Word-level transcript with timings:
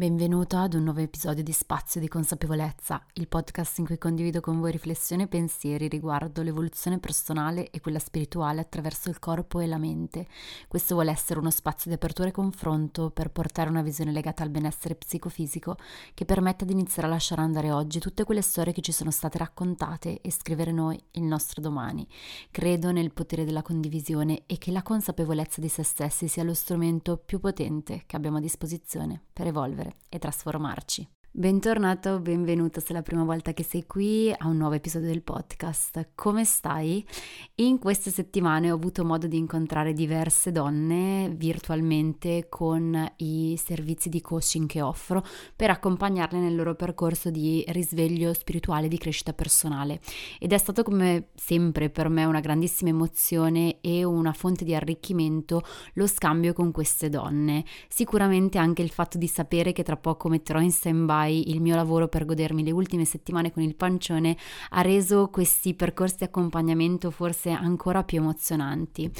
Benvenuto 0.00 0.56
ad 0.56 0.72
un 0.72 0.84
nuovo 0.84 1.00
episodio 1.00 1.42
di 1.42 1.52
Spazio 1.52 2.00
di 2.00 2.08
Consapevolezza, 2.08 3.04
il 3.12 3.28
podcast 3.28 3.80
in 3.80 3.84
cui 3.84 3.98
condivido 3.98 4.40
con 4.40 4.58
voi 4.58 4.72
riflessioni 4.72 5.24
e 5.24 5.28
pensieri 5.28 5.88
riguardo 5.88 6.40
l'evoluzione 6.40 6.98
personale 6.98 7.68
e 7.68 7.82
quella 7.82 7.98
spirituale 7.98 8.62
attraverso 8.62 9.10
il 9.10 9.18
corpo 9.18 9.60
e 9.60 9.66
la 9.66 9.76
mente. 9.76 10.26
Questo 10.68 10.94
vuole 10.94 11.10
essere 11.10 11.38
uno 11.38 11.50
spazio 11.50 11.90
di 11.90 11.96
apertura 11.96 12.28
e 12.28 12.32
confronto 12.32 13.10
per 13.10 13.30
portare 13.30 13.68
una 13.68 13.82
visione 13.82 14.10
legata 14.10 14.42
al 14.42 14.48
benessere 14.48 14.94
psicofisico 14.94 15.76
che 16.14 16.24
permetta 16.24 16.64
di 16.64 16.72
iniziare 16.72 17.06
a 17.06 17.10
lasciare 17.10 17.42
andare 17.42 17.70
oggi 17.70 17.98
tutte 17.98 18.24
quelle 18.24 18.40
storie 18.40 18.72
che 18.72 18.80
ci 18.80 18.92
sono 18.92 19.10
state 19.10 19.36
raccontate 19.36 20.22
e 20.22 20.32
scrivere 20.32 20.72
noi 20.72 20.98
il 21.10 21.24
nostro 21.24 21.60
domani. 21.60 22.08
Credo 22.50 22.90
nel 22.90 23.12
potere 23.12 23.44
della 23.44 23.60
condivisione 23.60 24.44
e 24.46 24.56
che 24.56 24.70
la 24.70 24.82
consapevolezza 24.82 25.60
di 25.60 25.68
se 25.68 25.82
stessi 25.82 26.26
sia 26.26 26.42
lo 26.42 26.54
strumento 26.54 27.18
più 27.18 27.38
potente 27.38 28.04
che 28.06 28.16
abbiamo 28.16 28.38
a 28.38 28.40
disposizione 28.40 29.20
per 29.34 29.46
evolvere 29.46 29.89
e 30.08 30.18
trasformarci. 30.18 31.08
Bentornato 31.32 32.18
benvenuto 32.18 32.80
se 32.80 32.88
è 32.88 32.92
la 32.92 33.02
prima 33.02 33.22
volta 33.22 33.52
che 33.52 33.62
sei 33.62 33.86
qui 33.86 34.34
a 34.36 34.48
un 34.48 34.56
nuovo 34.56 34.74
episodio 34.74 35.06
del 35.06 35.22
podcast. 35.22 36.08
Come 36.16 36.44
stai? 36.44 37.06
In 37.54 37.78
queste 37.78 38.10
settimane 38.10 38.72
ho 38.72 38.74
avuto 38.74 39.04
modo 39.04 39.28
di 39.28 39.36
incontrare 39.36 39.92
diverse 39.92 40.50
donne 40.50 41.32
virtualmente 41.36 42.48
con 42.48 43.12
i 43.18 43.56
servizi 43.64 44.08
di 44.08 44.20
coaching 44.20 44.66
che 44.66 44.82
offro 44.82 45.24
per 45.54 45.70
accompagnarle 45.70 46.40
nel 46.40 46.56
loro 46.56 46.74
percorso 46.74 47.30
di 47.30 47.64
risveglio 47.68 48.34
spirituale 48.34 48.88
di 48.88 48.98
crescita 48.98 49.32
personale 49.32 50.00
ed 50.40 50.52
è 50.52 50.58
stato 50.58 50.82
come 50.82 51.28
sempre 51.36 51.90
per 51.90 52.08
me 52.08 52.24
una 52.24 52.40
grandissima 52.40 52.90
emozione 52.90 53.80
e 53.80 54.02
una 54.02 54.32
fonte 54.32 54.64
di 54.64 54.74
arricchimento 54.74 55.62
lo 55.94 56.08
scambio 56.08 56.52
con 56.52 56.72
queste 56.72 57.08
donne. 57.08 57.64
Sicuramente 57.88 58.58
anche 58.58 58.82
il 58.82 58.90
fatto 58.90 59.16
di 59.16 59.28
sapere 59.28 59.70
che 59.70 59.84
tra 59.84 59.96
poco 59.96 60.28
metterò 60.28 60.58
in 60.58 60.72
stand-by 60.72 61.18
fai 61.20 61.50
il 61.50 61.60
mio 61.60 61.76
lavoro 61.76 62.08
per 62.08 62.24
godermi 62.24 62.64
le 62.64 62.70
ultime 62.70 63.04
settimane 63.04 63.52
con 63.52 63.62
il 63.62 63.74
pancione 63.74 64.36
ha 64.70 64.80
reso 64.80 65.28
questi 65.28 65.74
percorsi 65.74 66.16
di 66.18 66.24
accompagnamento 66.24 67.10
forse 67.10 67.50
ancora 67.50 68.04
più 68.04 68.18
emozionanti. 68.18 69.10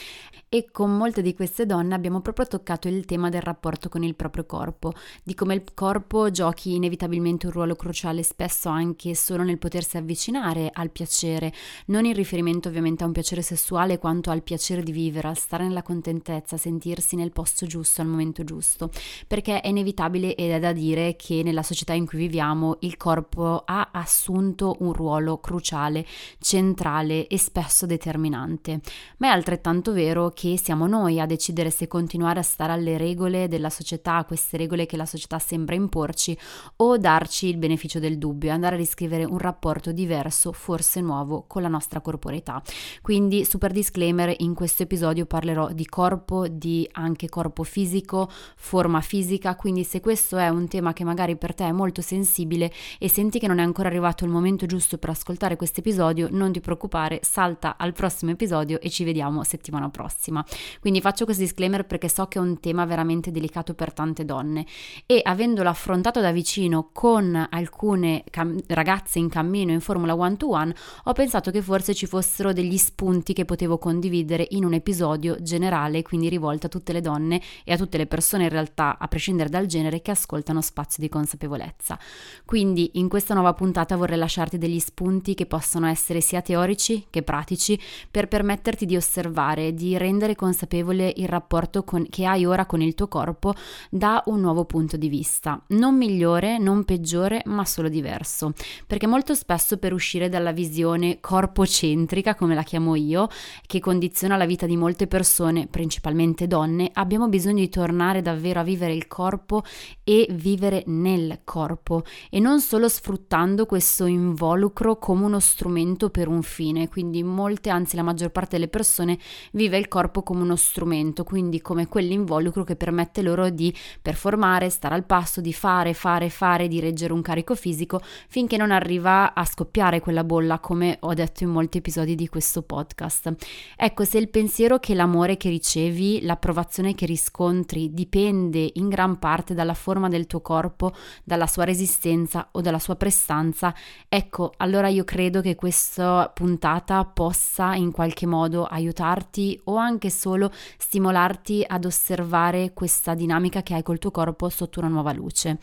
E 0.48 0.70
con 0.72 0.97
molte 0.97 1.22
di 1.22 1.34
queste 1.34 1.64
donne 1.66 1.94
abbiamo 1.94 2.20
proprio 2.20 2.47
toccato 2.47 2.88
il 2.88 3.05
tema 3.05 3.28
del 3.28 3.42
rapporto 3.42 3.88
con 3.88 4.02
il 4.02 4.16
proprio 4.16 4.47
corpo, 4.47 4.92
di 5.22 5.34
come 5.34 5.55
il 5.55 5.62
corpo 5.75 6.30
giochi 6.30 6.75
inevitabilmente 6.75 7.47
un 7.47 7.52
ruolo 7.52 7.77
cruciale 7.77 8.22
spesso 8.22 8.69
anche 8.69 9.14
solo 9.14 9.44
nel 9.44 9.58
potersi 9.58 9.97
avvicinare 9.97 10.70
al 10.72 10.91
piacere, 10.91 11.53
non 11.86 12.05
in 12.05 12.14
riferimento 12.14 12.69
ovviamente 12.69 13.05
a 13.05 13.06
un 13.06 13.12
piacere 13.12 13.42
sessuale 13.42 13.98
quanto 13.98 14.30
al 14.30 14.42
piacere 14.42 14.82
di 14.82 14.91
vivere, 14.91 15.28
al 15.28 15.38
stare 15.38 15.64
nella 15.64 15.82
contentezza, 15.82 16.56
sentirsi 16.56 17.14
nel 17.14 17.30
posto 17.30 17.66
giusto 17.66 18.00
al 18.00 18.08
momento 18.08 18.42
giusto, 18.42 18.91
perché 19.28 19.60
è 19.60 19.69
inevitabile 19.69 20.34
ed 20.34 20.50
è 20.50 20.58
da 20.58 20.72
dire 20.72 21.14
che 21.14 21.42
nella 21.44 21.62
società 21.62 21.89
società 21.91 21.94
in 21.94 22.06
cui 22.06 22.19
viviamo 22.19 22.77
il 22.80 22.96
corpo 22.96 23.62
ha 23.64 23.91
assunto 23.92 24.77
un 24.80 24.92
ruolo 24.92 25.38
cruciale, 25.38 26.06
centrale 26.38 27.27
e 27.27 27.38
spesso 27.38 27.86
determinante. 27.86 28.80
Ma 29.19 29.28
è 29.28 29.30
altrettanto 29.30 29.92
vero 29.92 30.30
che 30.30 30.56
siamo 30.56 30.86
noi 30.86 31.20
a 31.20 31.27
decidere 31.27 31.70
se 31.70 31.88
continuare 31.88 32.41
a 32.41 32.44
stare 32.44 32.72
alle 32.72 32.97
regole 32.97 33.48
della 33.48 33.70
società, 33.70 34.24
queste 34.24 34.56
regole 34.56 34.86
che 34.86 34.97
la 34.97 35.06
società 35.06 35.38
sembra 35.38 35.74
imporci, 35.74 36.36
o 36.77 36.97
darci 36.97 37.48
il 37.48 37.56
beneficio 37.56 37.98
del 37.98 38.19
dubbio, 38.19 38.52
andare 38.52 38.77
a 38.77 38.78
riscrivere 38.78 39.25
un 39.25 39.38
rapporto 39.38 39.92
diverso, 39.92 40.52
forse 40.52 41.00
nuovo, 41.00 41.44
con 41.47 41.62
la 41.62 41.69
nostra 41.69 42.00
corporeità. 42.00 42.62
Quindi, 43.02 43.44
super 43.44 43.72
disclaimer, 43.72 44.34
in 44.38 44.54
questo 44.54 44.84
episodio 44.84 45.27
parlerò 45.27 45.70
di 45.72 45.86
corpo, 45.86 46.47
di 46.48 46.88
anche 46.92 47.28
corpo 47.28 47.62
fisico, 47.62 48.28
forma 48.56 49.00
fisica, 49.00 49.56
quindi 49.56 49.84
se 49.84 50.00
questo 50.00 50.36
è 50.36 50.48
un 50.48 50.69
tema 50.69 50.92
che 50.92 51.04
magari 51.04 51.36
per 51.36 51.54
te 51.54 51.64
è 51.64 51.72
molto 51.72 51.80
sensibile 52.03 52.70
e 52.98 53.09
senti 53.09 53.39
che 53.39 53.47
non 53.47 53.59
è 53.59 53.62
ancora 53.62 53.89
arrivato 53.89 54.25
il 54.25 54.31
momento 54.31 54.67
giusto 54.67 54.98
per 54.98 55.11
ascoltare 55.11 55.56
questo 55.56 55.81
episodio, 55.81 56.28
non 56.31 56.53
ti 56.53 56.61
preoccupare, 56.61 57.20
salta 57.22 57.77
al 57.78 57.92
prossimo 57.92 58.33
episodio 58.33 58.81
e 58.81 58.91
ci 58.91 59.03
vediamo 59.03 59.43
settimana 59.44 59.88
prossima. 59.88 60.44
Quindi 60.81 61.00
faccio 61.00 61.25
questo 61.25 61.43
disclaimer 61.43 61.87
perché 61.87 62.09
so 62.09 62.27
che 62.27 62.38
è 62.38 62.43
un 62.43 62.60
tema 62.60 62.84
veramente 62.84 63.31
delicato 63.31 63.75
per 63.75 63.93
tante 63.93 64.25
donne 64.25 64.66
e 65.06 65.21
avendolo 65.25 65.69
affrontato 65.69 66.21
da 66.21 66.32
vicino 66.32 66.91
con 66.93 67.47
alcune 67.50 68.25
cam- 68.31 68.60
ragazze 68.69 69.19
in 69.19 69.28
cammino 69.28 69.72
in 69.72 69.81
Formula 69.81 70.15
One 70.15 70.37
to 70.37 70.50
One, 70.50 70.75
ho 71.04 71.12
pensato 71.12 71.50
che 71.50 71.62
forse 71.62 71.94
ci 71.94 72.06
fossero 72.06 72.53
degli 72.53 72.77
spunti 72.77 73.33
che 73.33 73.47
potevo 73.47 73.78
condividere 73.78 74.47
in 74.50 74.65
un 74.65 74.75
episodio 74.75 75.37
generale, 75.41 76.03
quindi 76.03 76.28
rivolto 76.28 76.66
a 76.66 76.69
tutte 76.69 76.93
le 76.93 77.00
donne 77.00 77.41
e 77.65 77.72
a 77.72 77.77
tutte 77.77 77.97
le 77.97 78.06
persone 78.06 78.44
in 78.44 78.50
realtà, 78.50 78.99
a 78.99 79.09
prescindere 79.09 79.49
dal 79.49 79.66
genere, 79.66 80.03
che 80.03 80.10
ascoltano 80.10 80.60
spazio 80.60 81.03
di 81.03 81.09
consapevolezza 81.09 81.69
sicurezza. 81.70 81.98
Quindi 82.44 82.91
in 82.94 83.08
questa 83.08 83.34
nuova 83.34 83.54
puntata 83.54 83.97
vorrei 83.97 84.19
lasciarti 84.19 84.58
degli 84.58 84.81
spunti 84.81 85.34
che 85.34 85.47
possono 85.47 85.86
essere 85.86 86.20
sia 86.20 86.42
teorici 86.42 87.06
che 87.10 87.22
pratici 87.22 87.78
per 88.10 88.28
permetterti 88.28 88.86
di 88.86 88.97
osservare, 88.97 89.72
di 89.72 89.97
rendere 89.97 90.34
consapevole 90.34 91.12
il 91.16 91.28
rapporto 91.28 91.84
con, 91.84 92.06
che 92.09 92.26
hai 92.26 92.44
ora 92.44 92.66
con 92.66 92.82
il 92.82 92.94
tuo 92.94 93.09
corpo 93.09 93.54
da 93.88 94.22
un 94.26 94.41
nuovo 94.41 94.64
punto 94.64 94.97
di 94.97 95.09
vista, 95.09 95.62
non 95.69 95.97
migliore, 95.97 96.59
non 96.59 96.84
peggiore, 96.84 97.42
ma 97.47 97.64
solo 97.64 97.88
diverso. 97.88 98.53
Perché 98.86 99.06
molto 99.06 99.34
spesso 99.34 99.76
per 99.78 99.92
uscire 99.92 100.28
dalla 100.28 100.53
visione 100.53 101.19
corpocentrica, 101.20 102.34
come 102.34 102.54
la 102.54 102.62
chiamo 102.62 102.97
io, 102.97 103.28
che 103.66 103.78
condiziona 103.78 104.36
la 104.36 104.47
vita 104.47 104.66
di 104.66 104.76
molte 104.76 105.06
persone, 105.06 105.69
principalmente 105.69 106.47
donne, 106.47 106.91
abbiamo 106.94 107.28
bisogno 107.28 107.60
di 107.60 107.69
tornare 107.69 108.22
davvero 108.22 108.60
a 108.60 108.64
vivere 108.64 108.92
il 108.92 109.06
corpo 109.06 109.62
e 110.03 110.26
vivere 110.30 110.82
nel 110.86 111.41
corpo 111.44 111.59
corpo 111.60 112.04
e 112.31 112.41
non 112.41 112.60
solo 112.60 112.88
sfruttando 112.88 113.66
questo 113.66 114.06
involucro 114.06 114.97
come 114.97 115.26
uno 115.26 115.41
strumento 115.41 116.09
per 116.09 116.26
un 116.26 116.43
fine, 116.43 116.88
quindi 116.88 117.22
molte, 117.22 117.69
anzi 117.69 117.97
la 117.97 118.03
maggior 118.03 118.31
parte 118.31 118.56
delle 118.56 118.69
persone 118.69 119.19
vive 119.53 119.76
il 119.76 119.87
corpo 119.88 120.22
come 120.22 120.41
uno 120.41 120.56
strumento, 120.56 121.22
quindi 121.22 121.60
come 121.60 121.87
quell'involucro 121.87 122.65
che 122.65 122.76
permette 122.76 123.21
loro 123.21 123.50
di 123.50 123.75
performare, 124.00 124.71
stare 124.71 124.94
al 124.94 125.04
passo, 125.04 125.43
di 125.43 125.53
fare, 125.53 125.93
fare, 125.93 126.31
fare, 126.31 126.66
di 126.66 126.81
reggere 126.81 127.12
un 127.12 127.21
carico 127.21 127.54
fisico 127.54 128.00
finché 128.28 128.56
non 128.56 128.71
arriva 128.71 129.34
a 129.34 129.44
scoppiare 129.44 130.00
quella 130.00 130.25
bolla, 130.25 130.60
come 130.60 130.97
ho 131.00 131.12
detto 131.12 131.44
in 131.44 131.50
molti 131.50 131.78
episodi 131.78 132.15
di 132.15 132.28
questo 132.28 132.62
podcast. 132.62 133.34
Ecco, 133.77 134.04
se 134.04 134.16
il 134.16 134.31
pensiero 134.31 134.78
che 134.78 134.94
l'amore 134.94 135.37
che 135.37 135.50
ricevi, 135.50 136.22
l'approvazione 136.22 136.94
che 136.94 137.04
riscontri 137.04 137.92
dipende 137.92 138.71
in 138.75 138.88
gran 138.88 139.19
parte 139.19 139.53
dalla 139.53 139.75
forma 139.75 140.09
del 140.09 140.27
tuo 140.27 140.41
corpo, 140.41 140.92
dalla 141.22 141.48
sua 141.50 141.65
resistenza 141.65 142.49
o 142.53 142.62
dalla 142.62 142.78
sua 142.78 142.97
prestanza, 142.97 143.75
ecco, 144.09 144.55
allora 144.56 144.88
io 144.88 145.05
credo 145.05 145.43
che 145.43 145.55
questa 145.55 146.31
puntata 146.33 147.05
possa 147.05 147.75
in 147.75 147.91
qualche 147.91 148.25
modo 148.25 148.65
aiutarti 148.65 149.60
o 149.65 149.77
anche 149.77 150.09
solo 150.09 150.50
stimolarti 150.78 151.62
ad 151.66 151.84
osservare 151.84 152.72
questa 152.72 153.15
dinamica 153.15 153.62
che 153.62 153.75
hai 153.75 153.83
col 153.83 153.99
tuo 153.99 154.10
corpo 154.10 154.49
sotto 154.49 154.78
una 154.78 154.89
nuova 154.89 155.12
luce. 155.12 155.59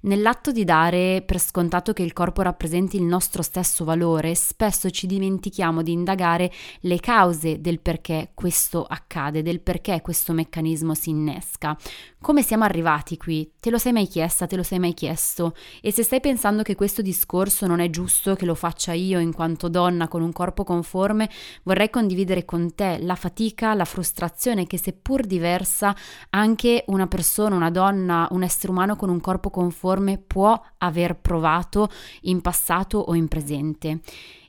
Nell'atto 0.00 0.52
di 0.52 0.64
dare 0.64 1.22
per 1.24 1.38
scontato 1.40 1.92
che 1.92 2.02
il 2.02 2.12
corpo 2.12 2.42
rappresenti 2.42 2.96
il 2.96 3.04
nostro 3.04 3.42
stesso 3.42 3.84
valore, 3.84 4.34
spesso 4.34 4.90
ci 4.90 5.06
dimentichiamo 5.06 5.82
di 5.82 5.92
indagare 5.92 6.50
le 6.80 7.00
cause 7.00 7.60
del 7.60 7.80
perché 7.80 8.30
questo 8.34 8.84
accade, 8.84 9.42
del 9.42 9.60
perché 9.60 10.00
questo 10.02 10.32
meccanismo 10.32 10.94
si 10.94 11.10
innesca. 11.10 11.76
Come 12.20 12.42
siamo 12.42 12.64
arrivati 12.64 13.16
qui? 13.16 13.52
Te 13.60 13.70
lo 13.70 13.78
sei 13.78 13.92
mai 13.92 14.08
chiesta? 14.08 14.48
Te 14.48 14.56
lo 14.56 14.64
sei 14.64 14.80
mai 14.80 14.92
chiesto? 14.92 15.54
E 15.80 15.92
se 15.92 16.02
stai 16.02 16.18
pensando 16.18 16.64
che 16.64 16.74
questo 16.74 17.00
discorso 17.00 17.64
non 17.68 17.78
è 17.78 17.90
giusto 17.90 18.34
che 18.34 18.44
lo 18.44 18.56
faccia 18.56 18.92
io 18.92 19.20
in 19.20 19.32
quanto 19.32 19.68
donna 19.68 20.08
con 20.08 20.22
un 20.22 20.32
corpo 20.32 20.64
conforme, 20.64 21.30
vorrei 21.62 21.90
condividere 21.90 22.44
con 22.44 22.74
te 22.74 22.98
la 23.00 23.14
fatica, 23.14 23.72
la 23.74 23.84
frustrazione 23.84 24.66
che 24.66 24.78
seppur 24.78 25.26
diversa, 25.26 25.94
anche 26.30 26.82
una 26.88 27.06
persona, 27.06 27.54
una 27.54 27.70
donna, 27.70 28.26
un 28.32 28.42
essere 28.42 28.72
umano 28.72 28.96
con 28.96 29.10
un 29.10 29.20
corpo 29.20 29.48
conforme 29.50 30.18
può 30.18 30.60
aver 30.78 31.14
provato 31.20 31.88
in 32.22 32.40
passato 32.40 32.98
o 32.98 33.14
in 33.14 33.28
presente. 33.28 34.00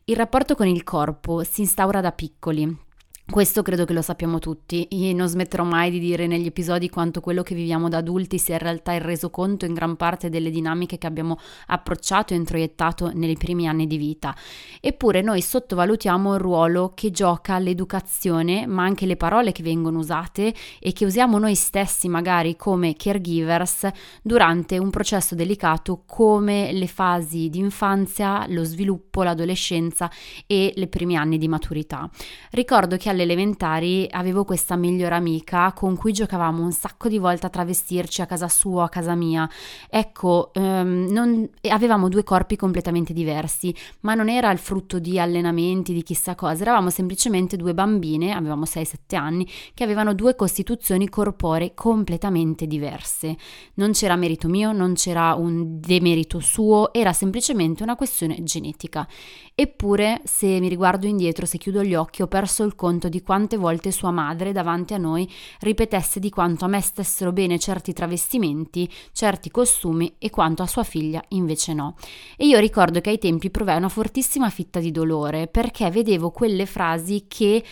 Il 0.05 0.15
rapporto 0.15 0.55
con 0.55 0.65
il 0.65 0.83
corpo 0.83 1.43
si 1.43 1.61
instaura 1.61 2.01
da 2.01 2.11
piccoli, 2.11 2.87
questo 3.29 3.61
credo 3.61 3.85
che 3.85 3.93
lo 3.93 4.01
sappiamo 4.01 4.39
tutti. 4.39 4.87
Io 4.91 5.15
non 5.15 5.27
smetterò 5.27 5.63
mai 5.63 5.91
di 5.91 5.99
dire 5.99 6.25
negli 6.25 6.47
episodi 6.47 6.89
quanto 6.89 7.21
quello 7.21 7.43
che 7.43 7.53
viviamo 7.53 7.87
da 7.87 7.97
adulti 7.97 8.39
sia 8.39 8.55
in 8.55 8.61
realtà 8.61 8.93
il 8.93 9.01
resoconto 9.01 9.65
in 9.65 9.73
gran 9.73 9.95
parte 9.95 10.29
delle 10.29 10.49
dinamiche 10.49 10.97
che 10.97 11.05
abbiamo 11.05 11.37
approcciato 11.67 12.33
e 12.33 12.37
introiettato 12.37 13.11
nei 13.13 13.37
primi 13.37 13.67
anni 13.67 13.85
di 13.85 13.97
vita. 13.97 14.35
Eppure 14.81 15.21
noi 15.21 15.41
sottovalutiamo 15.41 16.33
il 16.33 16.39
ruolo 16.39 16.91
che 16.95 17.11
gioca 17.11 17.59
l'educazione, 17.59 18.65
ma 18.65 18.83
anche 18.83 19.05
le 19.05 19.15
parole 19.15 19.51
che 19.51 19.61
vengono 19.61 19.99
usate 19.99 20.53
e 20.79 20.91
che 20.91 21.05
usiamo 21.05 21.37
noi 21.37 21.55
stessi 21.55 22.09
magari 22.09 22.55
come 22.55 22.95
caregivers 22.95 23.87
durante 24.23 24.79
un 24.79 24.89
processo 24.89 25.35
delicato 25.35 26.03
come 26.05 26.71
le 26.71 26.87
fasi 26.87 27.49
di 27.49 27.59
infanzia, 27.59 28.45
lo 28.47 28.63
sviluppo, 28.63 29.21
l'adolescenza 29.21 30.09
e 30.47 30.73
i 30.75 30.87
primi 30.87 31.15
anni 31.15 31.37
di 31.37 31.47
maturità. 31.47 32.09
Ricordo 32.51 32.97
che 32.97 33.09
alle 33.09 33.18
alle 33.19 33.23
elementari 33.23 34.07
avevo 34.09 34.45
questa 34.45 34.75
migliore 34.75 35.15
amica 35.15 35.73
con 35.73 35.95
cui 35.95 36.13
giocavamo 36.13 36.63
un 36.63 36.71
sacco 36.71 37.09
di 37.09 37.17
volte 37.17 37.45
a 37.45 37.49
travestirci 37.49 38.21
a 38.21 38.25
casa 38.25 38.47
sua, 38.47 38.85
a 38.85 38.89
casa 38.89 39.15
mia. 39.15 39.49
Ecco, 39.89 40.51
ehm, 40.53 41.07
non, 41.09 41.49
avevamo 41.69 42.07
due 42.07 42.23
corpi 42.23 42.55
completamente 42.55 43.13
diversi, 43.13 43.75
ma 44.01 44.13
non 44.13 44.29
era 44.29 44.51
il 44.51 44.57
frutto 44.57 44.99
di 44.99 45.19
allenamenti, 45.19 45.93
di 45.93 46.03
chissà 46.03 46.35
cosa, 46.35 46.61
eravamo 46.61 46.89
semplicemente 46.89 47.57
due 47.57 47.73
bambine, 47.73 48.33
avevamo 48.33 48.63
6-7 48.63 49.15
anni, 49.15 49.47
che 49.73 49.83
avevano 49.83 50.13
due 50.13 50.35
costituzioni 50.35 51.09
corporee 51.09 51.73
completamente 51.73 52.67
diverse. 52.67 53.35
Non 53.75 53.91
c'era 53.91 54.15
merito 54.15 54.47
mio, 54.47 54.71
non 54.71 54.93
c'era 54.93 55.33
un 55.33 55.79
demerito 55.79 56.39
suo, 56.39 56.93
era 56.93 57.13
semplicemente 57.13 57.83
una 57.83 57.95
questione 57.95 58.41
genetica. 58.43 59.07
Eppure, 59.55 60.21
se 60.23 60.59
mi 60.59 60.69
riguardo 60.69 61.05
indietro, 61.05 61.45
se 61.45 61.57
chiudo 61.57 61.83
gli 61.83 61.93
occhi, 61.93 62.21
ho 62.21 62.27
perso 62.27 62.63
il 62.63 62.75
conto 62.75 63.08
di 63.09 63.21
quante 63.21 63.57
volte 63.57 63.91
sua 63.91 64.11
madre 64.11 64.51
davanti 64.51 64.93
a 64.93 64.97
noi 64.97 65.29
ripetesse 65.59 66.19
di 66.19 66.29
quanto 66.29 66.65
a 66.65 66.67
me 66.67 66.79
stessero 66.81 67.31
bene 67.31 67.59
certi 67.59 67.91
travestimenti, 67.91 68.89
certi 69.11 69.51
costumi 69.51 70.15
e 70.17 70.29
quanto 70.29 70.63
a 70.63 70.67
sua 70.67 70.83
figlia 70.83 71.23
invece 71.29 71.73
no. 71.73 71.95
E 72.37 72.45
io 72.45 72.59
ricordo 72.59 73.01
che 73.01 73.09
ai 73.09 73.17
tempi 73.17 73.49
provai 73.49 73.77
una 73.77 73.89
fortissima 73.89 74.49
fitta 74.49 74.79
di 74.79 74.91
dolore 74.91 75.47
perché 75.47 75.89
vedevo 75.89 76.31
quelle 76.31 76.65
frasi 76.65 77.25
che 77.27 77.63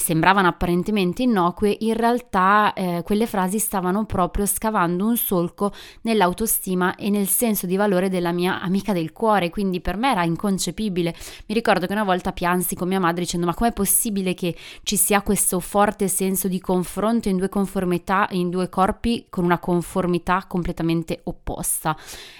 sembravano 0.00 0.48
apparentemente 0.48 1.22
innocue, 1.22 1.76
in 1.80 1.94
realtà 1.94 2.72
eh, 2.72 3.02
quelle 3.04 3.26
frasi 3.26 3.58
stavano 3.58 4.04
proprio 4.04 4.46
scavando 4.46 5.06
un 5.06 5.16
solco 5.16 5.72
nell'autostima 6.02 6.94
e 6.96 7.10
nel 7.10 7.28
senso 7.28 7.66
di 7.66 7.76
valore 7.76 8.08
della 8.08 8.32
mia 8.32 8.60
amica 8.60 8.92
del 8.92 9.12
cuore, 9.12 9.50
quindi 9.50 9.80
per 9.80 9.96
me 9.96 10.10
era 10.10 10.24
inconcepibile. 10.24 11.14
Mi 11.46 11.54
ricordo 11.54 11.86
che 11.86 11.92
una 11.92 12.04
volta 12.04 12.32
piansi 12.32 12.74
con 12.74 12.88
mia 12.88 13.00
madre 13.00 13.22
dicendo 13.22 13.46
ma 13.46 13.54
com'è 13.54 13.72
possibile 13.72 14.34
che 14.34 14.56
ci 14.82 14.96
sia 14.96 15.22
questo 15.22 15.60
forte 15.60 16.08
senso 16.08 16.48
di 16.48 16.60
confronto 16.60 17.28
in 17.28 17.36
due 17.36 17.48
conformità, 17.48 18.26
in 18.30 18.50
due 18.50 18.68
corpi 18.68 19.26
con 19.28 19.44
una 19.44 19.58
conformità 19.58 20.44
completamente 20.46 21.20
opposta. 21.24 21.96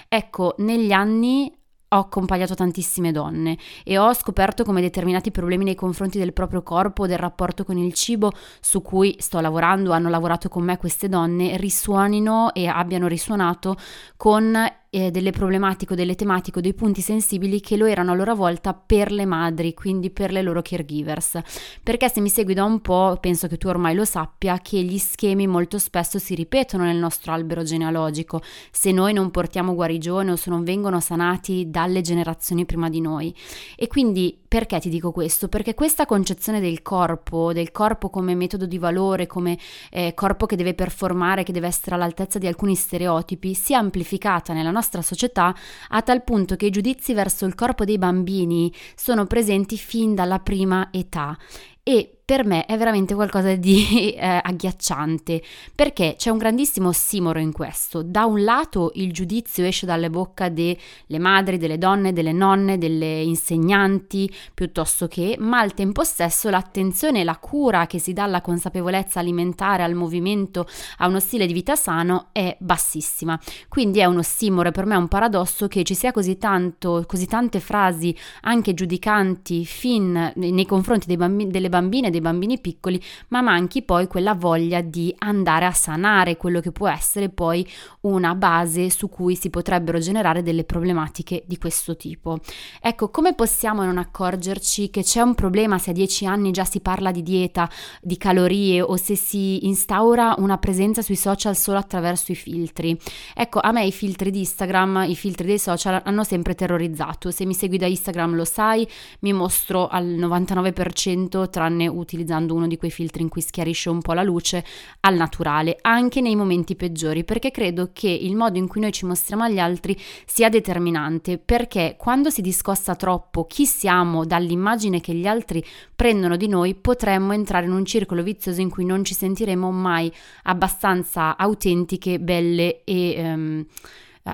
Ecco, 0.07 0.55
negli 0.59 0.91
anni 0.91 1.51
ho 1.89 1.97
accompagnato 1.97 2.53
tantissime 2.53 3.11
donne 3.11 3.57
e 3.83 3.97
ho 3.97 4.13
scoperto 4.13 4.63
come 4.63 4.81
determinati 4.81 5.31
problemi 5.31 5.63
nei 5.63 5.75
confronti 5.75 6.17
del 6.17 6.33
proprio 6.33 6.61
corpo, 6.63 7.07
del 7.07 7.17
rapporto 7.17 7.63
con 7.63 7.77
il 7.77 7.93
cibo 7.93 8.31
su 8.59 8.81
cui 8.81 9.15
sto 9.19 9.39
lavorando, 9.39 9.91
hanno 9.91 10.09
lavorato 10.09 10.49
con 10.49 10.63
me 10.63 10.77
queste 10.77 11.07
donne, 11.07 11.57
risuonino 11.57 12.53
e 12.53 12.67
abbiano 12.67 13.07
risuonato 13.07 13.77
con 14.17 14.55
eh, 14.97 15.11
delle 15.11 15.29
problematiche 15.29 15.93
delle 15.93 16.15
tematiche 16.15 16.59
dei 16.59 16.73
punti 16.73 17.01
sensibili 17.01 17.59
che 17.59 17.77
lo 17.77 17.85
erano 17.85 18.13
a 18.13 18.15
loro 18.15 18.33
volta 18.35 18.73
per 18.73 19.11
le 19.11 19.25
madri, 19.25 19.75
quindi 19.75 20.09
per 20.09 20.31
le 20.31 20.41
loro 20.41 20.63
caregivers. 20.63 21.39
Perché 21.83 22.09
se 22.09 22.19
mi 22.19 22.29
segui 22.29 22.55
da 22.55 22.63
un 22.63 22.81
po', 22.81 23.17
penso 23.21 23.47
che 23.47 23.57
tu 23.57 23.67
ormai 23.67 23.93
lo 23.93 24.05
sappia, 24.05 24.57
che 24.57 24.81
gli 24.81 24.97
schemi 24.97 25.45
molto 25.45 25.77
spesso 25.77 26.17
si 26.17 26.33
ripetono 26.33 26.83
nel 26.83 26.97
nostro 26.97 27.31
albero 27.31 27.61
genealogico, 27.61 28.41
se 28.71 28.91
noi 28.91 29.13
non 29.13 29.29
portiamo 29.29 29.75
guarigione 29.75 30.31
o 30.31 30.35
se 30.35 30.49
non 30.49 30.63
vengono 30.63 30.99
sanati 30.99 31.69
dalle 31.69 32.01
generazioni 32.01 32.65
prima 32.65 32.89
di 32.89 32.99
noi. 32.99 33.35
E 33.75 33.85
quindi 33.87 34.45
perché 34.47 34.79
ti 34.79 34.89
dico 34.89 35.11
questo? 35.11 35.47
Perché 35.49 35.73
questa 35.73 36.05
concezione 36.05 36.59
del 36.59 36.81
corpo, 36.81 37.51
del 37.53 37.71
corpo 37.71 38.09
come 38.09 38.33
metodo 38.33 38.65
di 38.65 38.77
valore, 38.77 39.27
come 39.27 39.57
eh, 39.91 40.13
corpo 40.13 40.45
che 40.45 40.55
deve 40.55 40.73
performare, 40.73 41.43
che 41.43 41.51
deve 41.51 41.67
essere 41.67 41.95
all'altezza 41.95 42.39
di 42.39 42.47
alcuni 42.47 42.75
stereotipi, 42.75 43.53
si 43.53 43.73
è 43.73 43.75
amplificata 43.75 44.53
nella 44.53 44.71
nostra 44.71 45.01
società 45.01 45.53
a 45.89 46.01
tal 46.01 46.23
punto 46.23 46.55
che 46.55 46.67
i 46.67 46.71
giudizi 46.71 47.13
verso 47.13 47.45
il 47.45 47.55
corpo 47.55 47.85
dei 47.85 47.97
bambini 47.97 48.73
sono 48.95 49.25
presenti 49.25 49.77
fin 49.77 50.15
dalla 50.15 50.39
prima 50.39 50.89
età 50.91 51.37
e 51.83 52.16
per 52.27 52.43
me 52.43 52.65
è 52.65 52.75
veramente 52.75 53.15
qualcosa 53.15 53.55
di 53.55 54.11
eh, 54.19 54.41
agghiacciante 54.43 55.41
perché 55.73 56.15
c'è 56.17 56.29
un 56.29 56.37
grandissimo 56.37 56.89
ossimoro 56.89 57.39
in 57.39 57.53
questo. 57.53 58.03
Da 58.03 58.25
un 58.25 58.43
lato 58.43 58.91
il 58.95 59.13
giudizio 59.13 59.63
esce 59.63 59.85
dalle 59.85 60.09
bocche 60.09 60.51
delle 60.51 61.19
madri, 61.19 61.57
delle 61.57 61.77
donne, 61.77 62.11
delle 62.11 62.33
nonne, 62.33 62.77
delle 62.77 63.21
insegnanti 63.21 64.29
piuttosto 64.53 65.07
che, 65.07 65.37
ma 65.39 65.59
al 65.59 65.73
tempo 65.73 66.03
stesso 66.03 66.49
l'attenzione 66.49 67.21
e 67.21 67.23
la 67.23 67.37
cura 67.37 67.87
che 67.87 67.97
si 67.97 68.11
dà 68.11 68.23
alla 68.23 68.41
consapevolezza 68.41 69.21
alimentare, 69.21 69.83
al 69.83 69.93
movimento, 69.93 70.67
a 70.97 71.07
uno 71.07 71.21
stile 71.21 71.45
di 71.45 71.53
vita 71.53 71.77
sano 71.77 72.27
è 72.33 72.57
bassissima. 72.59 73.39
Quindi 73.69 73.99
è 73.99 74.05
un 74.05 74.17
ossimoro 74.17 74.67
e 74.67 74.71
per 74.73 74.85
me 74.85 74.95
è 74.95 74.97
un 74.97 75.07
paradosso 75.07 75.69
che 75.69 75.85
ci 75.85 75.95
sia 75.95 76.11
così 76.11 76.37
tanto, 76.37 77.05
così 77.07 77.25
tante 77.25 77.61
frasi 77.61 78.13
anche 78.41 78.73
giudicanti 78.73 79.63
fin 79.63 80.33
nei 80.35 80.65
confronti 80.65 81.15
bambi- 81.15 81.47
delle 81.47 81.69
bambine 81.69 82.15
dei 82.17 82.21
bambini 82.21 82.59
piccoli, 82.59 83.01
ma 83.29 83.41
manchi 83.41 83.83
poi 83.83 84.07
quella 84.07 84.33
voglia 84.33 84.81
di 84.81 85.13
andare 85.19 85.65
a 85.65 85.71
sanare 85.71 86.37
quello 86.37 86.59
che 86.59 86.71
può 86.71 86.87
essere 86.89 87.29
poi 87.29 87.67
una 88.01 88.35
base 88.35 88.89
su 88.89 89.09
cui 89.09 89.35
si 89.35 89.49
potrebbero 89.49 89.99
generare 89.99 90.41
delle 90.41 90.63
problematiche 90.63 91.43
di 91.45 91.57
questo 91.57 91.95
tipo. 91.95 92.39
Ecco, 92.81 93.09
come 93.09 93.35
possiamo 93.35 93.83
non 93.83 93.97
accorgerci 93.97 94.89
che 94.89 95.03
c'è 95.03 95.21
un 95.21 95.35
problema 95.35 95.77
se 95.77 95.91
a 95.91 95.93
dieci 95.93 96.25
anni 96.25 96.51
già 96.51 96.65
si 96.65 96.79
parla 96.79 97.11
di 97.11 97.23
dieta, 97.23 97.69
di 98.01 98.17
calorie 98.17 98.81
o 98.81 98.95
se 98.95 99.15
si 99.15 99.65
instaura 99.67 100.35
una 100.37 100.57
presenza 100.57 101.01
sui 101.01 101.15
social 101.15 101.55
solo 101.55 101.77
attraverso 101.77 102.31
i 102.31 102.35
filtri? 102.35 102.97
Ecco, 103.35 103.59
a 103.61 103.71
me 103.71 103.85
i 103.85 103.91
filtri 103.91 104.31
di 104.31 104.39
Instagram, 104.39 105.05
i 105.07 105.15
filtri 105.15 105.47
dei 105.47 105.59
social 105.59 106.01
hanno 106.03 106.23
sempre 106.23 106.55
terrorizzato. 106.55 107.31
Se 107.31 107.45
mi 107.45 107.53
segui 107.53 107.77
da 107.77 107.85
Instagram 107.85 108.35
lo 108.35 108.45
sai, 108.45 108.87
mi 109.19 109.33
mostro 109.33 109.87
al 109.87 110.05
99% 110.05 111.49
tranne 111.49 111.87
utilizzando 112.07 112.53
uno 112.55 112.67
di 112.67 112.77
quei 112.77 112.89
filtri 112.89 113.21
in 113.21 113.29
cui 113.29 113.41
schiarisce 113.41 113.89
un 113.89 114.01
po' 114.01 114.13
la 114.13 114.23
luce 114.23 114.63
al 115.01 115.15
naturale, 115.15 115.77
anche 115.81 116.21
nei 116.21 116.35
momenti 116.35 116.75
peggiori, 116.75 117.25
perché 117.25 117.51
credo 117.51 117.89
che 117.91 118.09
il 118.09 118.35
modo 118.35 118.57
in 118.57 118.67
cui 118.67 118.79
noi 118.79 118.93
ci 118.93 119.05
mostriamo 119.05 119.43
agli 119.43 119.59
altri 119.59 119.97
sia 120.25 120.49
determinante, 120.49 121.37
perché 121.37 121.95
quando 121.97 122.29
si 122.29 122.41
discosta 122.41 122.95
troppo 122.95 123.45
chi 123.45 123.65
siamo 123.65 124.25
dall'immagine 124.25 125.01
che 125.01 125.13
gli 125.13 125.27
altri 125.27 125.63
prendono 125.95 126.37
di 126.37 126.47
noi, 126.47 126.73
potremmo 126.73 127.33
entrare 127.33 127.65
in 127.65 127.73
un 127.73 127.85
circolo 127.85 128.23
vizioso 128.23 128.61
in 128.61 128.69
cui 128.69 128.85
non 128.85 129.03
ci 129.03 129.13
sentiremo 129.13 129.69
mai 129.69 130.11
abbastanza 130.43 131.35
autentiche, 131.35 132.19
belle 132.19 132.83
e... 132.85 133.15
Um, 133.17 133.65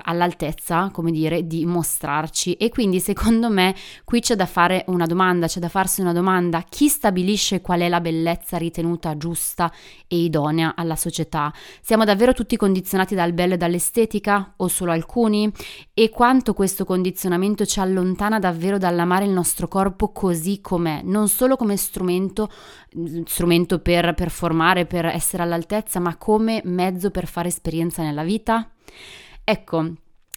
all'altezza, 0.02 0.90
come 0.92 1.10
dire, 1.10 1.46
di 1.46 1.66
mostrarci. 1.66 2.54
E 2.54 2.68
quindi 2.70 3.00
secondo 3.00 3.50
me 3.50 3.74
qui 4.04 4.20
c'è 4.20 4.34
da 4.34 4.46
fare 4.46 4.84
una 4.88 5.06
domanda, 5.06 5.46
c'è 5.46 5.60
da 5.60 5.68
farsi 5.68 6.00
una 6.00 6.12
domanda, 6.12 6.64
chi 6.68 6.88
stabilisce 6.88 7.60
qual 7.60 7.80
è 7.80 7.88
la 7.88 8.00
bellezza 8.00 8.56
ritenuta 8.56 9.16
giusta 9.16 9.72
e 10.06 10.16
idonea 10.16 10.74
alla 10.76 10.96
società? 10.96 11.52
Siamo 11.80 12.04
davvero 12.04 12.32
tutti 12.32 12.56
condizionati 12.56 13.14
dal 13.14 13.32
bello 13.32 13.54
e 13.54 13.56
dall'estetica 13.56 14.54
o 14.56 14.68
solo 14.68 14.92
alcuni? 14.92 15.50
E 15.92 16.08
quanto 16.10 16.54
questo 16.54 16.84
condizionamento 16.84 17.64
ci 17.64 17.80
allontana 17.80 18.38
davvero 18.38 18.78
dall'amare 18.78 19.24
il 19.24 19.30
nostro 19.30 19.68
corpo 19.68 20.12
così 20.12 20.60
com'è, 20.60 21.02
non 21.02 21.28
solo 21.28 21.56
come 21.56 21.76
strumento, 21.76 22.50
strumento 23.24 23.78
per 23.78 24.14
performare, 24.14 24.86
per 24.86 25.06
essere 25.06 25.42
all'altezza, 25.42 26.00
ma 26.00 26.16
come 26.16 26.62
mezzo 26.64 27.10
per 27.10 27.26
fare 27.26 27.48
esperienza 27.48 28.02
nella 28.02 28.22
vita? 28.22 28.68
Ecco, 29.44 29.92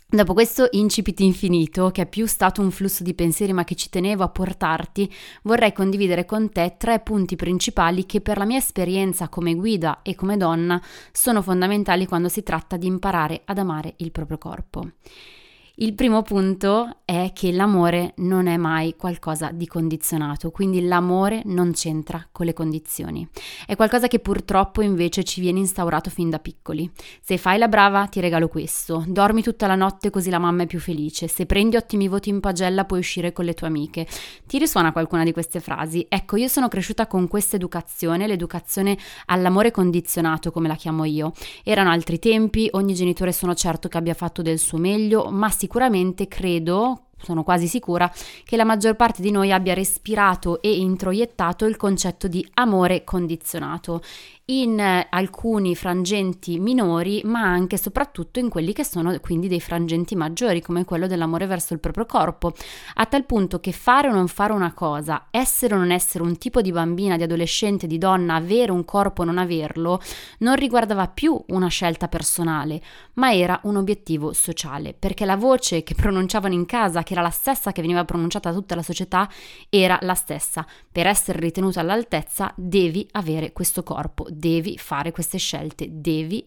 Dopo 0.09 0.33
questo 0.33 0.69
incipit 0.71 1.19
infinito, 1.19 1.91
che 1.91 2.03
è 2.03 2.07
più 2.07 2.27
stato 2.27 2.61
un 2.61 2.71
flusso 2.71 3.03
di 3.03 3.13
pensieri 3.13 3.51
ma 3.51 3.65
che 3.65 3.75
ci 3.75 3.89
tenevo 3.89 4.23
a 4.23 4.29
portarti, 4.29 5.13
vorrei 5.43 5.73
condividere 5.73 6.23
con 6.23 6.49
te 6.49 6.75
tre 6.77 7.01
punti 7.01 7.35
principali 7.35 8.05
che 8.05 8.21
per 8.21 8.37
la 8.37 8.45
mia 8.45 8.57
esperienza 8.57 9.27
come 9.27 9.53
guida 9.55 10.01
e 10.03 10.15
come 10.15 10.37
donna 10.37 10.81
sono 11.11 11.41
fondamentali 11.41 12.05
quando 12.05 12.29
si 12.29 12.41
tratta 12.41 12.77
di 12.77 12.87
imparare 12.87 13.41
ad 13.43 13.57
amare 13.57 13.95
il 13.97 14.11
proprio 14.11 14.37
corpo. 14.37 14.91
Il 15.79 15.93
primo 15.93 16.23
punto 16.23 17.01
è 17.05 17.29
che 17.35 17.51
l'amore 17.51 18.13
non 18.17 18.47
è 18.47 18.57
mai 18.57 18.95
qualcosa 18.95 19.51
di 19.51 19.67
condizionato, 19.67 20.49
quindi 20.49 20.81
l'amore 20.81 21.43
non 21.45 21.71
c'entra 21.71 22.27
con 22.31 22.47
le 22.47 22.53
condizioni. 22.53 23.27
È 23.63 23.75
qualcosa 23.75 24.07
che 24.07 24.17
purtroppo 24.17 24.81
invece 24.81 25.23
ci 25.23 25.39
viene 25.39 25.59
instaurato 25.59 26.09
fin 26.09 26.31
da 26.31 26.39
piccoli. 26.39 26.89
Se 27.21 27.37
fai 27.37 27.59
la 27.59 27.67
brava 27.67 28.07
ti 28.07 28.19
regalo 28.21 28.47
questo, 28.47 29.03
dormi 29.05 29.43
tutta 29.43 29.67
la 29.67 29.75
notte 29.75 30.09
così 30.09 30.31
la 30.31 30.39
mamma 30.39 30.63
è 30.63 30.65
più 30.65 30.79
felice, 30.79 31.27
se 31.27 31.45
prendi 31.45 31.75
ottimi 31.75 32.07
voti 32.07 32.29
in 32.29 32.39
pagella 32.39 32.83
puoi 32.85 32.97
uscire 32.97 33.31
con 33.31 33.45
le 33.45 33.53
tue 33.53 33.67
amiche. 33.67 34.07
Ti 34.47 34.57
risuona 34.57 34.91
qualcuna 34.91 35.23
di 35.23 35.31
queste 35.31 35.59
frasi? 35.59 36.07
Ecco, 36.09 36.37
io 36.37 36.47
sono 36.47 36.69
cresciuta 36.69 37.05
con 37.05 37.27
questa 37.27 37.55
educazione, 37.55 38.25
l'educazione 38.25 38.97
all'amore 39.27 39.69
condizionato 39.69 40.49
come 40.49 40.67
la 40.69 40.75
chiamo 40.75 41.03
io. 41.03 41.33
Erano 41.63 41.91
altri 41.91 42.17
tempi, 42.17 42.67
ogni 42.71 42.95
genitore 42.95 43.31
sono 43.31 43.53
certo 43.53 43.87
che 43.87 43.97
abbia 43.97 44.15
fatto 44.15 44.41
del 44.41 44.57
suo 44.57 44.79
meglio, 44.79 45.29
ma 45.29 45.51
si 45.51 45.65
sicuramente 45.67 46.29
credo 46.29 47.07
sono 47.17 47.43
quasi 47.43 47.67
sicura 47.67 48.09
che 48.45 48.55
la 48.55 48.63
maggior 48.63 48.95
parte 48.95 49.21
di 49.21 49.31
noi 49.31 49.51
abbia 49.51 49.73
respirato 49.73 50.61
e 50.61 50.77
introiettato 50.77 51.65
il 51.65 51.75
concetto 51.75 52.29
di 52.29 52.47
amore 52.53 53.03
condizionato 53.03 54.01
in 54.49 54.79
eh, 54.79 55.07
alcuni 55.09 55.75
frangenti 55.75 56.57
minori, 56.59 57.21
ma 57.25 57.41
anche 57.41 57.75
e 57.75 57.79
soprattutto 57.79 58.39
in 58.39 58.47
quelli 58.47 58.71
che 58.71 58.85
sono 58.85 59.17
quindi 59.19 59.49
dei 59.49 59.59
frangenti 59.59 60.15
maggiori, 60.15 60.61
come 60.61 60.85
quello 60.85 61.05
dell'amore 61.07 61.45
verso 61.47 61.73
il 61.73 61.79
proprio 61.79 62.05
corpo, 62.05 62.53
a 62.95 63.05
tal 63.05 63.25
punto 63.25 63.59
che 63.59 63.73
fare 63.73 64.07
o 64.07 64.13
non 64.13 64.27
fare 64.27 64.53
una 64.53 64.73
cosa, 64.73 65.27
essere 65.31 65.75
o 65.75 65.77
non 65.77 65.91
essere 65.91 66.23
un 66.23 66.37
tipo 66.37 66.61
di 66.61 66.71
bambina, 66.71 67.17
di 67.17 67.23
adolescente, 67.23 67.87
di 67.87 67.97
donna, 67.97 68.35
avere 68.35 68.71
un 68.71 68.85
corpo 68.85 69.23
o 69.23 69.25
non 69.25 69.37
averlo, 69.37 70.01
non 70.39 70.55
riguardava 70.55 71.07
più 71.07 71.41
una 71.47 71.67
scelta 71.67 72.07
personale, 72.07 72.81
ma 73.15 73.33
era 73.33 73.59
un 73.63 73.75
obiettivo 73.75 74.31
sociale, 74.31 74.93
perché 74.93 75.25
la 75.25 75.35
voce 75.35 75.83
che 75.83 75.93
pronunciavano 75.93 76.53
in 76.53 76.65
casa, 76.65 77.03
che 77.03 77.11
era 77.13 77.21
la 77.21 77.29
stessa 77.31 77.73
che 77.73 77.81
veniva 77.81 78.05
pronunciata 78.05 78.49
da 78.49 78.55
tutta 78.55 78.75
la 78.75 78.83
società, 78.83 79.29
era 79.69 79.99
la 80.03 80.15
stessa. 80.15 80.65
Per 80.89 81.05
essere 81.05 81.39
ritenuta 81.39 81.81
all'altezza 81.81 82.53
devi 82.55 83.05
avere 83.11 83.51
questo 83.51 83.83
corpo, 83.83 84.25
devi 84.37 84.77
fare 84.77 85.11
queste 85.11 85.37
scelte, 85.37 85.87
devi 85.89 86.45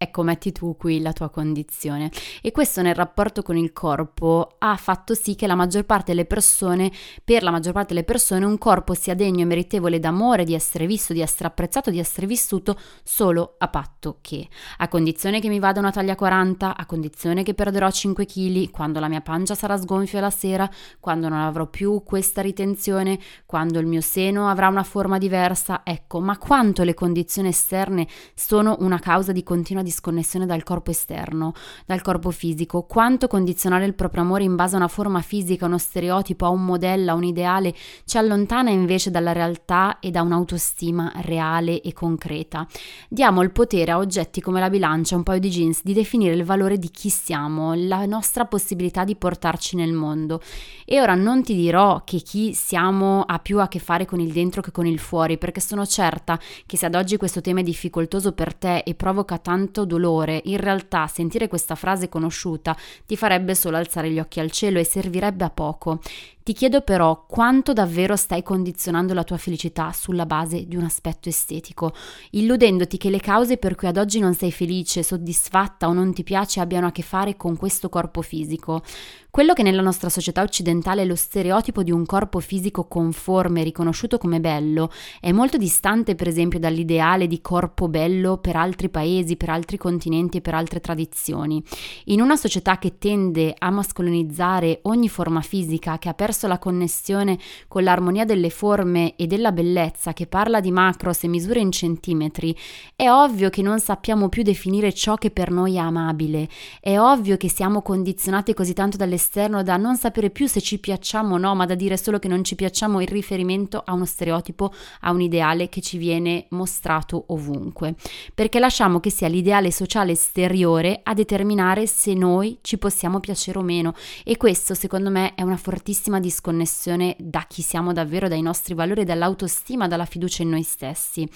Ecco, 0.00 0.22
metti 0.22 0.52
tu 0.52 0.76
qui 0.76 1.00
la 1.00 1.12
tua 1.12 1.28
condizione. 1.28 2.10
E 2.40 2.52
questo 2.52 2.82
nel 2.82 2.94
rapporto 2.94 3.42
con 3.42 3.56
il 3.56 3.72
corpo 3.72 4.54
ha 4.58 4.76
fatto 4.76 5.14
sì 5.14 5.34
che 5.34 5.48
la 5.48 5.56
maggior 5.56 5.84
parte 5.84 6.12
delle 6.12 6.24
persone, 6.24 6.92
per 7.24 7.42
la 7.42 7.50
maggior 7.50 7.72
parte 7.72 7.94
delle 7.94 8.04
persone, 8.04 8.44
un 8.44 8.58
corpo 8.58 8.94
sia 8.94 9.16
degno 9.16 9.40
e 9.40 9.44
meritevole 9.44 9.98
d'amore, 9.98 10.44
di 10.44 10.54
essere 10.54 10.86
visto, 10.86 11.12
di 11.12 11.20
essere 11.20 11.48
apprezzato, 11.48 11.90
di 11.90 11.98
essere 11.98 12.28
vissuto 12.28 12.78
solo 13.02 13.56
a 13.58 13.66
patto 13.66 14.18
che, 14.20 14.48
a 14.76 14.86
condizione 14.86 15.40
che 15.40 15.48
mi 15.48 15.58
vada 15.58 15.80
una 15.80 15.90
taglia 15.90 16.14
40, 16.14 16.76
a 16.76 16.86
condizione 16.86 17.42
che 17.42 17.54
perderò 17.54 17.90
5 17.90 18.24
kg, 18.24 18.70
quando 18.70 19.00
la 19.00 19.08
mia 19.08 19.20
pancia 19.20 19.56
sarà 19.56 19.76
sgonfia 19.76 20.20
la 20.20 20.30
sera, 20.30 20.70
quando 21.00 21.28
non 21.28 21.40
avrò 21.40 21.66
più 21.66 22.04
questa 22.04 22.40
ritenzione, 22.40 23.18
quando 23.46 23.80
il 23.80 23.86
mio 23.86 24.00
seno 24.00 24.48
avrà 24.48 24.68
una 24.68 24.84
forma 24.84 25.18
diversa, 25.18 25.80
ecco, 25.82 26.20
ma 26.20 26.38
quanto 26.38 26.84
le 26.84 26.94
condizioni 26.94 27.48
esterne 27.48 28.06
sono 28.34 28.76
una 28.78 29.00
causa 29.00 29.32
di 29.32 29.42
continua 29.42 29.82
disconnessione 29.88 30.46
dal 30.46 30.62
corpo 30.62 30.90
esterno, 30.90 31.52
dal 31.86 32.02
corpo 32.02 32.30
fisico, 32.30 32.82
quanto 32.82 33.26
condizionare 33.26 33.84
il 33.84 33.94
proprio 33.94 34.22
amore 34.22 34.44
in 34.44 34.54
base 34.54 34.74
a 34.74 34.78
una 34.78 34.88
forma 34.88 35.20
fisica, 35.20 35.64
a 35.64 35.68
uno 35.68 35.78
stereotipo, 35.78 36.44
a 36.44 36.50
un 36.50 36.64
modello, 36.64 37.12
a 37.12 37.14
un 37.14 37.24
ideale, 37.24 37.74
ci 38.04 38.18
allontana 38.18 38.70
invece 38.70 39.10
dalla 39.10 39.32
realtà 39.32 39.98
e 40.00 40.10
da 40.10 40.22
un'autostima 40.22 41.12
reale 41.22 41.80
e 41.80 41.92
concreta. 41.92 42.66
Diamo 43.08 43.42
il 43.42 43.50
potere 43.50 43.90
a 43.92 43.98
oggetti 43.98 44.40
come 44.40 44.60
la 44.60 44.70
bilancia, 44.70 45.16
un 45.16 45.22
paio 45.22 45.40
di 45.40 45.48
jeans, 45.48 45.80
di 45.82 45.92
definire 45.92 46.34
il 46.34 46.44
valore 46.44 46.78
di 46.78 46.90
chi 46.90 47.08
siamo, 47.08 47.74
la 47.74 48.04
nostra 48.06 48.44
possibilità 48.44 49.04
di 49.04 49.16
portarci 49.16 49.76
nel 49.76 49.92
mondo. 49.92 50.40
E 50.84 51.00
ora 51.00 51.14
non 51.14 51.42
ti 51.42 51.54
dirò 51.54 52.02
che 52.04 52.18
chi 52.18 52.52
siamo 52.54 53.22
ha 53.22 53.38
più 53.38 53.60
a 53.60 53.68
che 53.68 53.78
fare 53.78 54.04
con 54.04 54.20
il 54.20 54.32
dentro 54.32 54.60
che 54.60 54.70
con 54.70 54.86
il 54.86 54.98
fuori, 54.98 55.38
perché 55.38 55.60
sono 55.60 55.86
certa 55.86 56.38
che 56.66 56.76
se 56.76 56.86
ad 56.86 56.94
oggi 56.94 57.16
questo 57.16 57.40
tema 57.40 57.60
è 57.60 57.62
difficoltoso 57.62 58.32
per 58.32 58.54
te 58.54 58.78
e 58.78 58.94
provoca 58.94 59.38
tanto 59.38 59.77
tanto 59.78 59.84
dolore, 59.84 60.40
in 60.46 60.56
realtà 60.56 61.06
sentire 61.06 61.46
questa 61.46 61.74
frase 61.74 62.08
conosciuta 62.08 62.76
ti 63.06 63.16
farebbe 63.16 63.54
solo 63.54 63.76
alzare 63.76 64.10
gli 64.10 64.18
occhi 64.18 64.40
al 64.40 64.50
cielo 64.50 64.78
e 64.78 64.84
servirebbe 64.84 65.44
a 65.44 65.50
poco. 65.50 66.00
Ti 66.48 66.54
chiedo 66.54 66.80
però 66.80 67.26
quanto 67.28 67.74
davvero 67.74 68.16
stai 68.16 68.42
condizionando 68.42 69.12
la 69.12 69.22
tua 69.22 69.36
felicità 69.36 69.92
sulla 69.92 70.24
base 70.24 70.66
di 70.66 70.76
un 70.76 70.84
aspetto 70.84 71.28
estetico, 71.28 71.92
illudendoti 72.30 72.96
che 72.96 73.10
le 73.10 73.20
cause 73.20 73.58
per 73.58 73.74
cui 73.74 73.86
ad 73.86 73.98
oggi 73.98 74.18
non 74.18 74.32
sei 74.32 74.50
felice, 74.50 75.02
soddisfatta 75.02 75.88
o 75.88 75.92
non 75.92 76.14
ti 76.14 76.22
piace 76.22 76.60
abbiano 76.60 76.86
a 76.86 76.90
che 76.90 77.02
fare 77.02 77.36
con 77.36 77.54
questo 77.58 77.90
corpo 77.90 78.22
fisico. 78.22 78.82
Quello 79.30 79.52
che 79.52 79.62
nella 79.62 79.82
nostra 79.82 80.08
società 80.08 80.40
occidentale 80.40 81.02
è 81.02 81.04
lo 81.04 81.14
stereotipo 81.14 81.82
di 81.82 81.92
un 81.92 82.06
corpo 82.06 82.40
fisico 82.40 82.88
conforme, 82.88 83.62
riconosciuto 83.62 84.16
come 84.16 84.40
bello, 84.40 84.90
è 85.20 85.32
molto 85.32 85.58
distante 85.58 86.14
per 86.14 86.28
esempio 86.28 86.58
dall'ideale 86.58 87.26
di 87.26 87.42
corpo 87.42 87.88
bello 87.88 88.38
per 88.38 88.56
altri 88.56 88.88
paesi, 88.88 89.36
per 89.36 89.50
altri 89.50 89.76
continenti 89.76 90.38
e 90.38 90.40
per 90.40 90.54
altre 90.54 90.80
tradizioni. 90.80 91.62
In 92.06 92.22
una 92.22 92.36
società 92.36 92.78
che 92.78 92.96
tende 92.96 93.54
a 93.56 93.70
mascolinizzare 93.70 94.80
ogni 94.84 95.10
forma 95.10 95.42
fisica, 95.42 95.98
che 95.98 96.08
ha 96.08 96.14
perso 96.14 96.37
la 96.46 96.58
connessione 96.58 97.38
con 97.66 97.82
l'armonia 97.82 98.24
delle 98.24 98.50
forme 98.50 99.16
e 99.16 99.26
della 99.26 99.52
bellezza, 99.52 100.12
che 100.12 100.26
parla 100.26 100.60
di 100.60 100.70
macros 100.70 101.24
e 101.24 101.28
misure 101.28 101.60
in 101.60 101.72
centimetri, 101.72 102.56
è 102.94 103.10
ovvio 103.10 103.50
che 103.50 103.62
non 103.62 103.80
sappiamo 103.80 104.28
più 104.28 104.42
definire 104.42 104.92
ciò 104.92 105.16
che 105.16 105.30
per 105.30 105.50
noi 105.50 105.74
è 105.76 105.78
amabile, 105.78 106.48
è 106.80 106.98
ovvio 106.98 107.36
che 107.36 107.48
siamo 107.48 107.82
condizionati 107.82 108.54
così 108.54 108.72
tanto 108.72 108.96
dall'esterno 108.96 109.62
da 109.62 109.76
non 109.76 109.96
sapere 109.96 110.30
più 110.30 110.46
se 110.46 110.60
ci 110.60 110.78
piacciamo 110.78 111.34
o 111.34 111.38
no, 111.38 111.54
ma 111.54 111.66
da 111.66 111.74
dire 111.74 111.96
solo 111.96 112.18
che 112.18 112.28
non 112.28 112.44
ci 112.44 112.54
piacciamo 112.54 113.00
in 113.00 113.06
riferimento 113.06 113.82
a 113.84 113.92
uno 113.92 114.04
stereotipo, 114.04 114.72
a 115.00 115.10
un 115.10 115.20
ideale 115.20 115.68
che 115.68 115.80
ci 115.80 115.98
viene 115.98 116.46
mostrato 116.50 117.24
ovunque, 117.28 117.94
perché 118.34 118.58
lasciamo 118.58 119.00
che 119.00 119.10
sia 119.10 119.28
l'ideale 119.28 119.70
sociale 119.70 120.12
esteriore 120.12 121.00
a 121.02 121.14
determinare 121.14 121.86
se 121.86 122.14
noi 122.14 122.58
ci 122.60 122.78
possiamo 122.78 123.20
piacere 123.20 123.58
o 123.58 123.62
meno. 123.62 123.94
E 124.24 124.36
questo 124.36 124.74
secondo 124.74 125.10
me 125.10 125.34
è 125.34 125.42
una 125.42 125.56
fortissima 125.56 126.17
disconnessione 126.18 127.16
da 127.18 127.44
chi 127.48 127.62
siamo 127.62 127.92
davvero, 127.92 128.28
dai 128.28 128.42
nostri 128.42 128.74
valori, 128.74 129.04
dall'autostima, 129.04 129.88
dalla 129.88 130.04
fiducia 130.04 130.42
in 130.42 130.50
noi 130.50 130.62
stessi. 130.62 131.28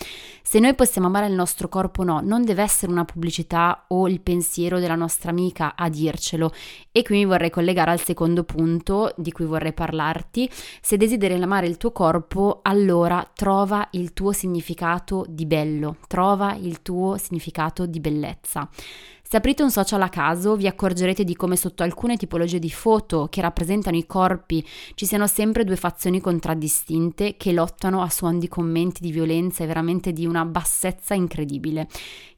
Se 0.43 0.59
noi 0.59 0.75
possiamo 0.75 1.07
amare 1.07 1.27
il 1.27 1.33
nostro 1.33 1.69
corpo 1.69 2.03
o 2.03 2.05
no, 2.05 2.21
non 2.23 2.45
deve 2.45 2.63
essere 2.63 2.93
una 2.93 3.05
pubblicità 3.05 3.85
o 3.89 4.09
il 4.09 4.21
pensiero 4.21 4.79
della 4.79 4.95
nostra 4.95 5.31
amica 5.31 5.75
a 5.77 5.89
dircelo. 5.89 6.53
E 6.91 7.03
qui 7.03 7.17
mi 7.17 7.25
vorrei 7.25 7.51
collegare 7.51 7.91
al 7.91 8.01
secondo 8.01 8.45
punto 8.45 9.13
di 9.17 9.33
cui 9.33 9.45
vorrei 9.45 9.73
parlarti. 9.73 10.51
Se 10.81 10.97
desideri 10.97 11.35
amare 11.35 11.67
il 11.67 11.77
tuo 11.77 11.93
corpo, 11.93 12.61
allora 12.63 13.29
trova 13.35 13.89
il 13.93 14.13
tuo 14.13 14.33
significato 14.33 15.25
di 15.29 15.47
bello, 15.47 15.97
trova 16.07 16.55
il 16.55 16.83
tuo 16.83 17.17
significato 17.17 17.87
di 17.87 18.01
bellezza. 18.01 18.69
Se 19.33 19.39
aprite 19.39 19.63
un 19.63 19.71
social 19.71 20.03
a 20.03 20.11
caso 20.11 20.57
vi 20.57 20.67
accorgerete 20.67 21.25
di 21.25 21.35
come 21.35 21.57
sotto 21.57 21.83
alcune 21.83 22.19
tipologie 22.19 22.59
di 22.59 22.69
foto 22.69 23.29
che 23.31 23.41
rappresentano 23.41 23.97
i 23.97 24.05
corpi 24.05 24.63
ci 24.93 25.07
siano 25.07 25.27
sempre 25.27 25.65
due 25.65 25.77
fazioni 25.77 26.21
contraddistinte 26.21 27.39
che 27.39 27.53
lottano 27.53 28.03
a 28.03 28.11
suon 28.11 28.39
di 28.39 28.47
commenti 28.47 29.01
di 29.01 29.11
violenza 29.11 29.65
e 29.65 29.67
veramente 29.67 30.13
di 30.13 30.27
una 30.27 30.45
bassezza 30.45 31.15
incredibile. 31.15 31.89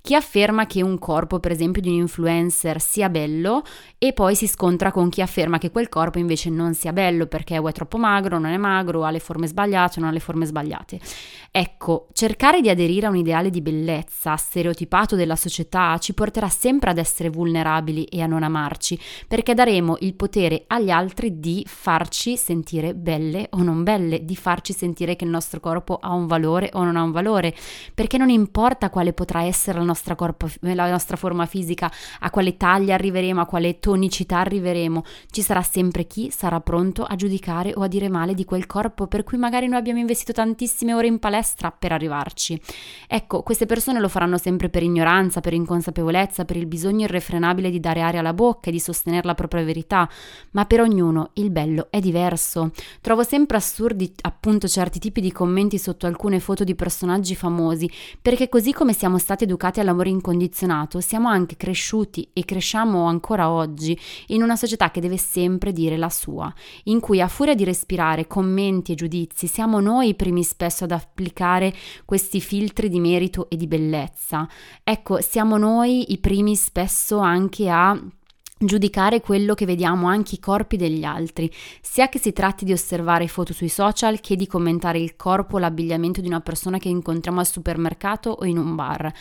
Chi 0.06 0.14
afferma 0.14 0.66
che 0.66 0.82
un 0.82 0.98
corpo, 0.98 1.40
per 1.40 1.50
esempio, 1.50 1.80
di 1.80 1.88
un 1.88 1.94
influencer 1.94 2.78
sia 2.78 3.08
bello 3.08 3.62
e 3.96 4.12
poi 4.12 4.34
si 4.34 4.46
scontra 4.46 4.92
con 4.92 5.08
chi 5.08 5.22
afferma 5.22 5.56
che 5.56 5.70
quel 5.70 5.88
corpo 5.88 6.18
invece 6.18 6.50
non 6.50 6.74
sia 6.74 6.92
bello 6.92 7.24
perché 7.26 7.56
o 7.56 7.66
è 7.66 7.72
troppo 7.72 7.96
magro, 7.96 8.38
non 8.38 8.50
è 8.50 8.58
magro, 8.58 9.04
ha 9.04 9.10
le 9.10 9.18
forme 9.18 9.46
sbagliate 9.46 9.94
o 9.96 10.02
non 10.02 10.10
ha 10.10 10.12
le 10.12 10.20
forme 10.20 10.44
sbagliate. 10.44 11.00
Ecco, 11.50 12.08
cercare 12.12 12.60
di 12.60 12.68
aderire 12.68 13.06
a 13.06 13.08
un 13.08 13.16
ideale 13.16 13.48
di 13.48 13.62
bellezza 13.62 14.36
stereotipato 14.36 15.16
della 15.16 15.36
società 15.36 15.96
ci 15.96 16.12
porterà 16.12 16.50
sempre 16.50 16.90
ad 16.90 16.98
essere 16.98 17.30
vulnerabili 17.30 18.04
e 18.04 18.20
a 18.20 18.26
non 18.26 18.42
amarci, 18.42 19.00
perché 19.26 19.54
daremo 19.54 19.96
il 20.00 20.12
potere 20.16 20.64
agli 20.66 20.90
altri 20.90 21.40
di 21.40 21.64
farci 21.66 22.36
sentire 22.36 22.92
belle 22.94 23.46
o 23.52 23.62
non 23.62 23.82
belle, 23.82 24.22
di 24.22 24.36
farci 24.36 24.74
sentire 24.74 25.16
che 25.16 25.24
il 25.24 25.30
nostro 25.30 25.60
corpo 25.60 25.96
ha 25.98 26.12
un 26.12 26.26
valore 26.26 26.68
o 26.74 26.84
non 26.84 26.96
ha 26.96 27.02
un 27.02 27.12
valore, 27.12 27.54
perché 27.94 28.18
non 28.18 28.28
importa 28.28 28.90
quale 28.90 29.14
potrà 29.14 29.44
essere 29.44 29.78
la 29.78 29.84
nostra 29.84 29.92
nostra, 29.94 30.16
corpo, 30.16 30.48
la 30.60 30.90
nostra 30.90 31.16
forma 31.16 31.46
fisica, 31.46 31.90
a 32.20 32.30
quale 32.30 32.56
taglia 32.56 32.94
arriveremo, 32.94 33.40
a 33.40 33.46
quale 33.46 33.78
tonicità 33.78 34.40
arriveremo, 34.40 35.04
ci 35.30 35.40
sarà 35.40 35.62
sempre 35.62 36.06
chi 36.06 36.30
sarà 36.30 36.60
pronto 36.60 37.04
a 37.04 37.14
giudicare 37.14 37.72
o 37.76 37.82
a 37.82 37.86
dire 37.86 38.08
male 38.08 38.34
di 38.34 38.44
quel 38.44 38.66
corpo 38.66 39.06
per 39.06 39.22
cui 39.22 39.38
magari 39.38 39.68
noi 39.68 39.78
abbiamo 39.78 40.00
investito 40.00 40.32
tantissime 40.32 40.92
ore 40.94 41.06
in 41.06 41.20
palestra 41.20 41.70
per 41.70 41.92
arrivarci. 41.92 42.60
Ecco, 43.06 43.42
queste 43.42 43.66
persone 43.66 44.00
lo 44.00 44.08
faranno 44.08 44.36
sempre 44.36 44.68
per 44.68 44.82
ignoranza, 44.82 45.40
per 45.40 45.54
inconsapevolezza, 45.54 46.44
per 46.44 46.56
il 46.56 46.66
bisogno 46.66 47.04
irrefrenabile 47.04 47.70
di 47.70 47.78
dare 47.78 48.00
aria 48.00 48.18
alla 48.18 48.34
bocca 48.34 48.68
e 48.68 48.72
di 48.72 48.80
sostenere 48.80 49.26
la 49.26 49.34
propria 49.34 49.62
verità, 49.62 50.08
ma 50.50 50.64
per 50.64 50.80
ognuno 50.80 51.30
il 51.34 51.50
bello 51.50 51.86
è 51.90 52.00
diverso. 52.00 52.72
Trovo 53.00 53.22
sempre 53.22 53.56
assurdi 53.56 54.12
appunto 54.22 54.66
certi 54.66 54.98
tipi 54.98 55.20
di 55.20 55.30
commenti 55.30 55.78
sotto 55.78 56.06
alcune 56.06 56.40
foto 56.40 56.64
di 56.64 56.74
personaggi 56.74 57.36
famosi, 57.36 57.88
perché 58.20 58.48
così 58.48 58.72
come 58.72 58.92
siamo 58.92 59.18
stati 59.18 59.44
educati 59.44 59.80
all'amore 59.84 60.08
incondizionato, 60.08 61.00
siamo 61.00 61.28
anche 61.28 61.56
cresciuti 61.56 62.28
e 62.32 62.44
cresciamo 62.44 63.04
ancora 63.04 63.50
oggi 63.50 63.98
in 64.28 64.42
una 64.42 64.56
società 64.56 64.90
che 64.90 65.00
deve 65.00 65.16
sempre 65.16 65.72
dire 65.72 65.96
la 65.96 66.10
sua, 66.10 66.52
in 66.84 67.00
cui 67.00 67.20
a 67.20 67.28
furia 67.28 67.54
di 67.54 67.64
respirare 67.64 68.26
commenti 68.26 68.92
e 68.92 68.96
giudizi 68.96 69.46
siamo 69.46 69.80
noi 69.80 70.08
i 70.08 70.14
primi 70.14 70.42
spesso 70.42 70.84
ad 70.84 70.90
applicare 70.90 71.72
questi 72.04 72.40
filtri 72.40 72.88
di 72.88 73.00
merito 73.00 73.48
e 73.48 73.56
di 73.56 73.66
bellezza. 73.66 74.48
Ecco, 74.82 75.20
siamo 75.20 75.56
noi 75.56 76.12
i 76.12 76.18
primi 76.18 76.56
spesso 76.56 77.18
anche 77.18 77.68
a 77.68 77.98
giudicare 78.66 79.20
quello 79.20 79.54
che 79.54 79.66
vediamo 79.66 80.06
anche 80.06 80.36
i 80.36 80.40
corpi 80.40 80.76
degli 80.76 81.04
altri, 81.04 81.50
sia 81.80 82.08
che 82.08 82.18
si 82.18 82.32
tratti 82.32 82.64
di 82.64 82.72
osservare 82.72 83.28
foto 83.28 83.52
sui 83.52 83.68
social 83.68 84.20
che 84.20 84.36
di 84.36 84.46
commentare 84.46 84.98
il 84.98 85.16
corpo 85.16 85.56
o 85.56 85.58
l'abbigliamento 85.58 86.20
di 86.20 86.26
una 86.26 86.40
persona 86.40 86.78
che 86.78 86.88
incontriamo 86.88 87.40
al 87.40 87.46
supermercato 87.46 88.30
o 88.30 88.44
in 88.44 88.58
un 88.58 88.74
bar. 88.74 89.12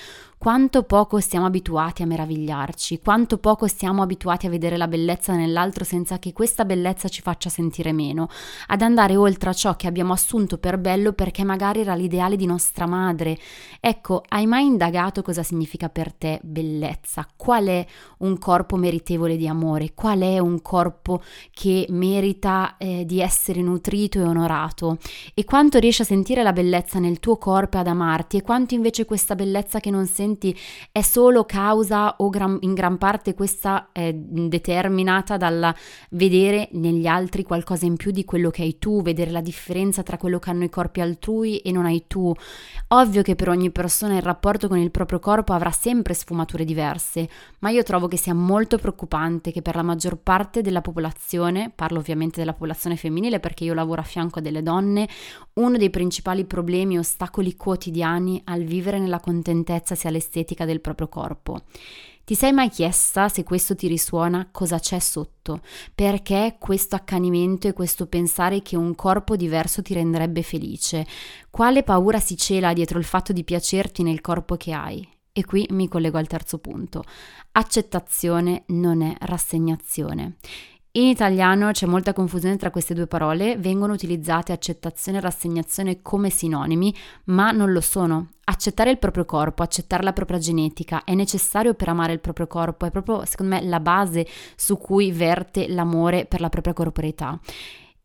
quanto 0.43 0.83
poco 0.83 1.21
siamo 1.21 1.45
abituati 1.45 2.01
a 2.01 2.05
meravigliarci, 2.05 2.99
quanto 2.99 3.37
poco 3.37 3.65
siamo 3.67 4.01
abituati 4.01 4.45
a 4.45 4.49
vedere 4.49 4.75
la 4.75 4.89
bellezza 4.89 5.33
nell'altro 5.35 5.85
senza 5.85 6.19
che 6.19 6.33
questa 6.33 6.65
bellezza 6.65 7.07
ci 7.07 7.21
faccia 7.21 7.47
sentire 7.47 7.93
meno, 7.93 8.27
ad 8.67 8.81
andare 8.81 9.15
oltre 9.15 9.51
a 9.51 9.53
ciò 9.53 9.77
che 9.77 9.87
abbiamo 9.87 10.11
assunto 10.11 10.57
per 10.57 10.79
bello 10.79 11.13
perché 11.13 11.45
magari 11.45 11.79
era 11.79 11.95
l'ideale 11.95 12.35
di 12.35 12.45
nostra 12.45 12.85
madre. 12.85 13.37
Ecco, 13.79 14.21
hai 14.27 14.45
mai 14.45 14.65
indagato 14.65 15.21
cosa 15.21 15.43
significa 15.43 15.87
per 15.87 16.11
te 16.11 16.41
bellezza? 16.43 17.25
Qual 17.37 17.65
è 17.67 17.85
un 18.17 18.37
corpo 18.37 18.75
meritevole 18.75 19.32
di 19.37 19.47
amore? 19.47 19.93
Qual 19.93 20.19
è 20.19 20.39
un 20.39 20.61
corpo 20.61 21.21
che 21.51 21.85
merita 21.89 22.77
eh, 22.77 23.05
di 23.05 23.21
essere 23.21 23.61
nutrito 23.61 24.19
e 24.19 24.23
onorato? 24.23 24.97
E 25.33 25.45
quanto 25.45 25.79
riesci 25.79 26.01
a 26.01 26.05
sentire 26.05 26.43
la 26.43 26.53
bellezza 26.53 26.99
nel 26.99 27.19
tuo 27.19 27.37
corpo 27.37 27.77
e 27.77 27.79
ad 27.79 27.87
amarti? 27.87 28.37
E 28.37 28.41
quanto 28.41 28.73
invece 28.73 29.05
questa 29.05 29.35
bellezza 29.35 29.79
che 29.79 29.89
non 29.89 30.05
senti 30.05 30.57
è 30.91 31.01
solo 31.01 31.45
causa 31.45 32.15
o 32.17 32.29
gran, 32.29 32.57
in 32.61 32.73
gran 32.73 32.97
parte 32.97 33.33
questa 33.33 33.89
è 33.91 34.13
determinata 34.13 35.37
dal 35.37 35.73
vedere 36.09 36.69
negli 36.73 37.07
altri 37.07 37.43
qualcosa 37.43 37.85
in 37.85 37.95
più 37.95 38.11
di 38.11 38.25
quello 38.25 38.49
che 38.49 38.63
hai 38.63 38.77
tu, 38.79 39.01
vedere 39.01 39.31
la 39.31 39.41
differenza 39.41 40.03
tra 40.03 40.17
quello 40.17 40.39
che 40.39 40.49
hanno 40.49 40.63
i 40.63 40.69
corpi 40.69 41.01
altrui 41.01 41.57
e 41.59 41.71
non 41.71 41.85
hai 41.85 42.05
tu. 42.07 42.33
Ovvio 42.89 43.21
che 43.21 43.35
per 43.35 43.49
ogni 43.49 43.71
persona 43.71 44.15
il 44.15 44.21
rapporto 44.21 44.67
con 44.67 44.77
il 44.77 44.91
proprio 44.91 45.19
corpo 45.19 45.53
avrà 45.53 45.71
sempre 45.71 46.13
sfumature 46.13 46.65
diverse, 46.65 47.29
ma 47.59 47.69
io 47.69 47.83
trovo 47.83 48.07
che 48.07 48.17
sia 48.17 48.33
molto 48.33 48.77
preoccupante 48.77 49.11
che 49.51 49.61
per 49.61 49.75
la 49.75 49.83
maggior 49.83 50.17
parte 50.17 50.61
della 50.61 50.81
popolazione, 50.81 51.71
parlo 51.73 51.99
ovviamente 51.99 52.39
della 52.39 52.53
popolazione 52.53 52.95
femminile 52.95 53.39
perché 53.39 53.63
io 53.63 53.73
lavoro 53.73 54.01
a 54.01 54.03
fianco 54.03 54.41
delle 54.41 54.63
donne, 54.63 55.07
uno 55.53 55.77
dei 55.77 55.91
principali 55.91 56.45
problemi 56.45 56.95
e 56.95 56.99
ostacoli 56.99 57.55
quotidiani 57.55 58.41
al 58.45 58.63
vivere 58.63 58.97
nella 58.97 59.19
contentezza 59.19 59.93
sia 59.93 60.09
l'estetica 60.09 60.65
del 60.65 60.81
proprio 60.81 61.09
corpo. 61.09 61.61
Ti 62.25 62.35
sei 62.35 62.53
mai 62.53 62.69
chiesta 62.69 63.27
se 63.27 63.43
questo 63.43 63.75
ti 63.75 63.87
risuona 63.87 64.47
cosa 64.49 64.79
c'è 64.79 64.97
sotto? 64.97 65.59
Perché 65.93 66.55
questo 66.57 66.95
accanimento 66.95 67.67
e 67.67 67.73
questo 67.73 68.07
pensare 68.07 68.61
che 68.61 68.77
un 68.77 68.95
corpo 68.95 69.35
diverso 69.35 69.81
ti 69.81 69.93
renderebbe 69.93 70.41
felice? 70.41 71.05
Quale 71.49 71.83
paura 71.83 72.19
si 72.21 72.37
cela 72.37 72.71
dietro 72.71 72.97
il 72.97 73.03
fatto 73.03 73.33
di 73.33 73.43
piacerti 73.43 74.03
nel 74.03 74.21
corpo 74.21 74.55
che 74.55 74.71
hai? 74.71 75.12
E 75.35 75.45
qui 75.45 75.65
mi 75.71 75.87
collego 75.87 76.19
al 76.19 76.27
terzo 76.27 76.59
punto. 76.59 77.03
Accettazione 77.53 78.65
non 78.67 79.01
è 79.01 79.15
rassegnazione. 79.21 80.35
In 80.91 81.07
italiano 81.07 81.71
c'è 81.71 81.87
molta 81.87 82.13
confusione 82.13 82.55
tra 82.55 82.69
queste 82.69 82.93
due 82.93 83.07
parole, 83.07 83.57
vengono 83.57 83.93
utilizzate 83.93 84.51
accettazione 84.51 85.17
e 85.17 85.21
rassegnazione 85.21 86.03
come 86.03 86.29
sinonimi, 86.29 86.95
ma 87.25 87.49
non 87.49 87.71
lo 87.71 87.81
sono. 87.81 88.27
Accettare 88.43 88.91
il 88.91 88.99
proprio 88.99 89.25
corpo, 89.25 89.63
accettare 89.63 90.03
la 90.03 90.13
propria 90.13 90.37
genetica 90.37 91.03
è 91.03 91.15
necessario 91.15 91.73
per 91.73 91.89
amare 91.89 92.13
il 92.13 92.19
proprio 92.19 92.45
corpo, 92.45 92.85
è 92.85 92.91
proprio 92.91 93.25
secondo 93.25 93.55
me 93.55 93.63
la 93.63 93.79
base 93.79 94.27
su 94.55 94.77
cui 94.77 95.11
verte 95.11 95.67
l'amore 95.67 96.27
per 96.27 96.41
la 96.41 96.49
propria 96.49 96.73
corporeità. 96.73 97.39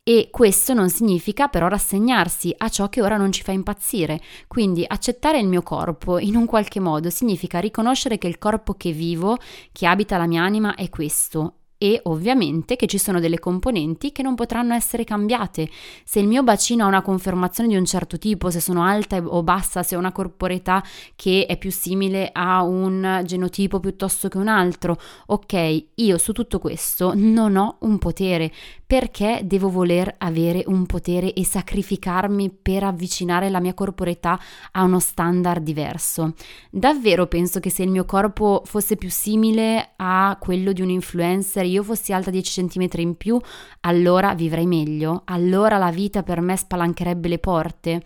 E 0.09 0.29
questo 0.31 0.73
non 0.73 0.89
significa 0.89 1.49
però 1.49 1.67
rassegnarsi 1.67 2.51
a 2.57 2.69
ciò 2.69 2.89
che 2.89 2.99
ora 2.99 3.15
non 3.15 3.31
ci 3.31 3.43
fa 3.43 3.51
impazzire. 3.51 4.19
Quindi 4.47 4.83
accettare 4.87 5.37
il 5.37 5.45
mio 5.45 5.61
corpo 5.61 6.17
in 6.17 6.35
un 6.35 6.47
qualche 6.47 6.79
modo 6.79 7.11
significa 7.11 7.59
riconoscere 7.59 8.17
che 8.17 8.25
il 8.25 8.39
corpo 8.39 8.73
che 8.73 8.91
vivo, 8.91 9.37
che 9.71 9.85
abita 9.85 10.17
la 10.17 10.25
mia 10.25 10.41
anima, 10.41 10.73
è 10.73 10.89
questo 10.89 11.57
e 11.81 11.97
ovviamente 12.03 12.75
che 12.75 12.87
ci 12.87 12.97
sono 12.97 13.21
delle 13.21 13.39
componenti 13.39 14.11
che 14.11 14.21
non 14.21 14.35
potranno 14.35 14.73
essere 14.73 15.05
cambiate. 15.05 15.69
Se 16.03 16.19
il 16.19 16.27
mio 16.27 16.43
bacino 16.43 16.83
ha 16.83 16.87
una 16.87 17.01
confermazione 17.01 17.69
di 17.69 17.77
un 17.77 17.85
certo 17.85 18.17
tipo, 18.17 18.49
se 18.49 18.59
sono 18.59 18.83
alta 18.83 19.15
o 19.17 19.43
bassa, 19.43 19.81
se 19.81 19.95
ho 19.95 19.99
una 19.99 20.11
corporeità 20.11 20.83
che 21.15 21.45
è 21.47 21.57
più 21.57 21.71
simile 21.71 22.31
a 22.33 22.63
un 22.63 23.21
genotipo 23.23 23.79
piuttosto 23.79 24.27
che 24.27 24.37
un 24.37 24.49
altro, 24.49 24.99
ok, 25.27 25.85
io 25.95 26.17
su 26.17 26.33
tutto 26.33 26.59
questo 26.59 27.13
non 27.15 27.55
ho 27.55 27.77
un 27.81 27.97
potere. 27.97 28.51
Perché 28.89 29.41
devo 29.43 29.69
voler 29.69 30.15
avere 30.17 30.63
un 30.65 30.87
potere 30.87 31.31
e 31.33 31.45
sacrificarmi 31.45 32.49
per 32.49 32.83
avvicinare 32.83 33.47
la 33.51 33.59
mia 33.59 33.75
corporeità 33.75 34.39
a 34.71 34.81
uno 34.81 34.99
standard 34.99 35.61
diverso? 35.61 36.33
Davvero 36.71 37.27
penso 37.27 37.59
che 37.59 37.69
se 37.69 37.83
il 37.83 37.91
mio 37.91 38.05
corpo 38.05 38.63
fosse 38.65 38.95
più 38.95 39.11
simile 39.11 39.91
a 39.95 40.35
quello 40.39 40.71
di 40.71 40.81
un 40.81 40.89
influencer 40.89 41.65
io 41.65 41.83
fossi 41.83 42.13
alta 42.13 42.31
10 42.31 42.65
cm 42.65 42.87
in 42.93 43.15
più, 43.15 43.39
allora 43.81 44.33
vivrei 44.33 44.65
meglio, 44.65 45.21
allora 45.25 45.77
la 45.77 45.91
vita 45.91 46.23
per 46.23 46.41
me 46.41 46.57
spalancherebbe 46.57 47.27
le 47.27 47.37
porte. 47.37 48.01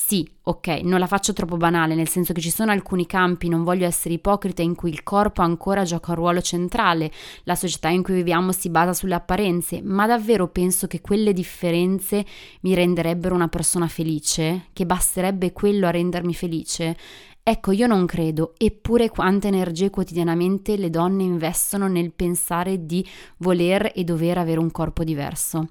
Sì, 0.00 0.26
ok, 0.44 0.68
non 0.84 1.00
la 1.00 1.08
faccio 1.08 1.32
troppo 1.32 1.56
banale, 1.56 1.96
nel 1.96 2.08
senso 2.08 2.32
che 2.32 2.40
ci 2.40 2.52
sono 2.52 2.70
alcuni 2.70 3.04
campi, 3.04 3.48
non 3.48 3.64
voglio 3.64 3.84
essere 3.84 4.14
ipocrita, 4.14 4.62
in 4.62 4.76
cui 4.76 4.90
il 4.90 5.02
corpo 5.02 5.42
ancora 5.42 5.82
gioca 5.82 6.12
un 6.12 6.16
ruolo 6.16 6.40
centrale, 6.40 7.10
la 7.42 7.56
società 7.56 7.88
in 7.88 8.04
cui 8.04 8.14
viviamo 8.14 8.52
si 8.52 8.70
basa 8.70 8.94
sulle 8.94 9.16
apparenze, 9.16 9.82
ma 9.82 10.06
davvero 10.06 10.46
penso 10.48 10.86
che 10.86 11.00
quelle 11.00 11.32
differenze 11.32 12.24
mi 12.60 12.74
renderebbero 12.74 13.34
una 13.34 13.48
persona 13.48 13.88
felice, 13.88 14.68
che 14.72 14.86
basterebbe 14.86 15.52
quello 15.52 15.88
a 15.88 15.90
rendermi 15.90 16.32
felice? 16.32 16.96
Ecco, 17.42 17.72
io 17.72 17.86
non 17.86 18.06
credo, 18.06 18.54
eppure 18.56 19.08
quante 19.08 19.48
energie 19.48 19.90
quotidianamente 19.90 20.76
le 20.76 20.90
donne 20.90 21.22
investono 21.22 21.88
nel 21.88 22.12
pensare 22.12 22.86
di 22.86 23.06
voler 23.38 23.90
e 23.94 24.04
dover 24.04 24.38
avere 24.38 24.60
un 24.60 24.70
corpo 24.70 25.02
diverso. 25.02 25.68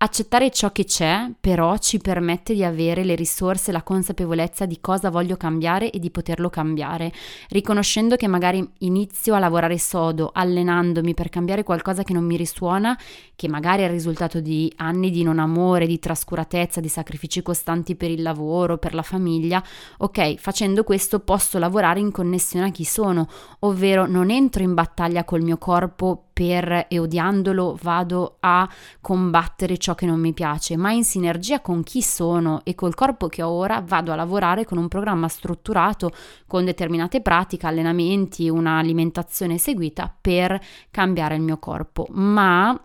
Accettare 0.00 0.52
ciò 0.52 0.70
che 0.70 0.84
c'è, 0.84 1.28
però, 1.40 1.76
ci 1.76 1.98
permette 1.98 2.54
di 2.54 2.62
avere 2.62 3.02
le 3.02 3.16
risorse, 3.16 3.72
la 3.72 3.82
consapevolezza 3.82 4.64
di 4.64 4.78
cosa 4.80 5.10
voglio 5.10 5.36
cambiare 5.36 5.90
e 5.90 5.98
di 5.98 6.12
poterlo 6.12 6.48
cambiare, 6.48 7.12
riconoscendo 7.48 8.14
che 8.14 8.28
magari 8.28 8.64
inizio 8.78 9.34
a 9.34 9.40
lavorare 9.40 9.76
sodo, 9.76 10.30
allenandomi 10.32 11.14
per 11.14 11.30
cambiare 11.30 11.64
qualcosa 11.64 12.04
che 12.04 12.12
non 12.12 12.22
mi 12.22 12.36
risuona, 12.36 12.96
che 13.34 13.48
magari 13.48 13.82
è 13.82 13.86
il 13.86 13.90
risultato 13.90 14.38
di 14.38 14.72
anni 14.76 15.10
di 15.10 15.24
non 15.24 15.40
amore, 15.40 15.88
di 15.88 15.98
trascuratezza, 15.98 16.78
di 16.78 16.88
sacrifici 16.88 17.42
costanti 17.42 17.96
per 17.96 18.12
il 18.12 18.22
lavoro, 18.22 18.78
per 18.78 18.94
la 18.94 19.02
famiglia. 19.02 19.60
Ok, 19.96 20.36
facendo 20.36 20.84
questo 20.84 21.18
posso 21.18 21.58
lavorare 21.58 21.98
in 21.98 22.12
connessione 22.12 22.66
a 22.66 22.70
chi 22.70 22.84
sono, 22.84 23.26
ovvero 23.60 24.06
non 24.06 24.30
entro 24.30 24.62
in 24.62 24.74
battaglia 24.74 25.24
col 25.24 25.42
mio 25.42 25.58
corpo 25.58 26.27
per 26.38 26.86
e 26.86 27.00
odiandolo 27.00 27.76
vado 27.82 28.36
a 28.38 28.70
combattere 29.00 29.76
ciò 29.76 29.96
che 29.96 30.06
non 30.06 30.20
mi 30.20 30.32
piace, 30.32 30.76
ma 30.76 30.92
in 30.92 31.02
sinergia 31.02 31.60
con 31.60 31.82
chi 31.82 32.00
sono 32.00 32.60
e 32.62 32.76
col 32.76 32.94
corpo 32.94 33.26
che 33.26 33.42
ho 33.42 33.48
ora 33.48 33.82
vado 33.84 34.12
a 34.12 34.14
lavorare 34.14 34.64
con 34.64 34.78
un 34.78 34.86
programma 34.86 35.26
strutturato 35.26 36.12
con 36.46 36.64
determinate 36.64 37.22
pratiche, 37.22 37.66
allenamenti, 37.66 38.48
un'alimentazione 38.48 39.58
seguita 39.58 40.14
per 40.20 40.60
cambiare 40.92 41.34
il 41.34 41.42
mio 41.42 41.58
corpo. 41.58 42.06
Ma 42.10 42.80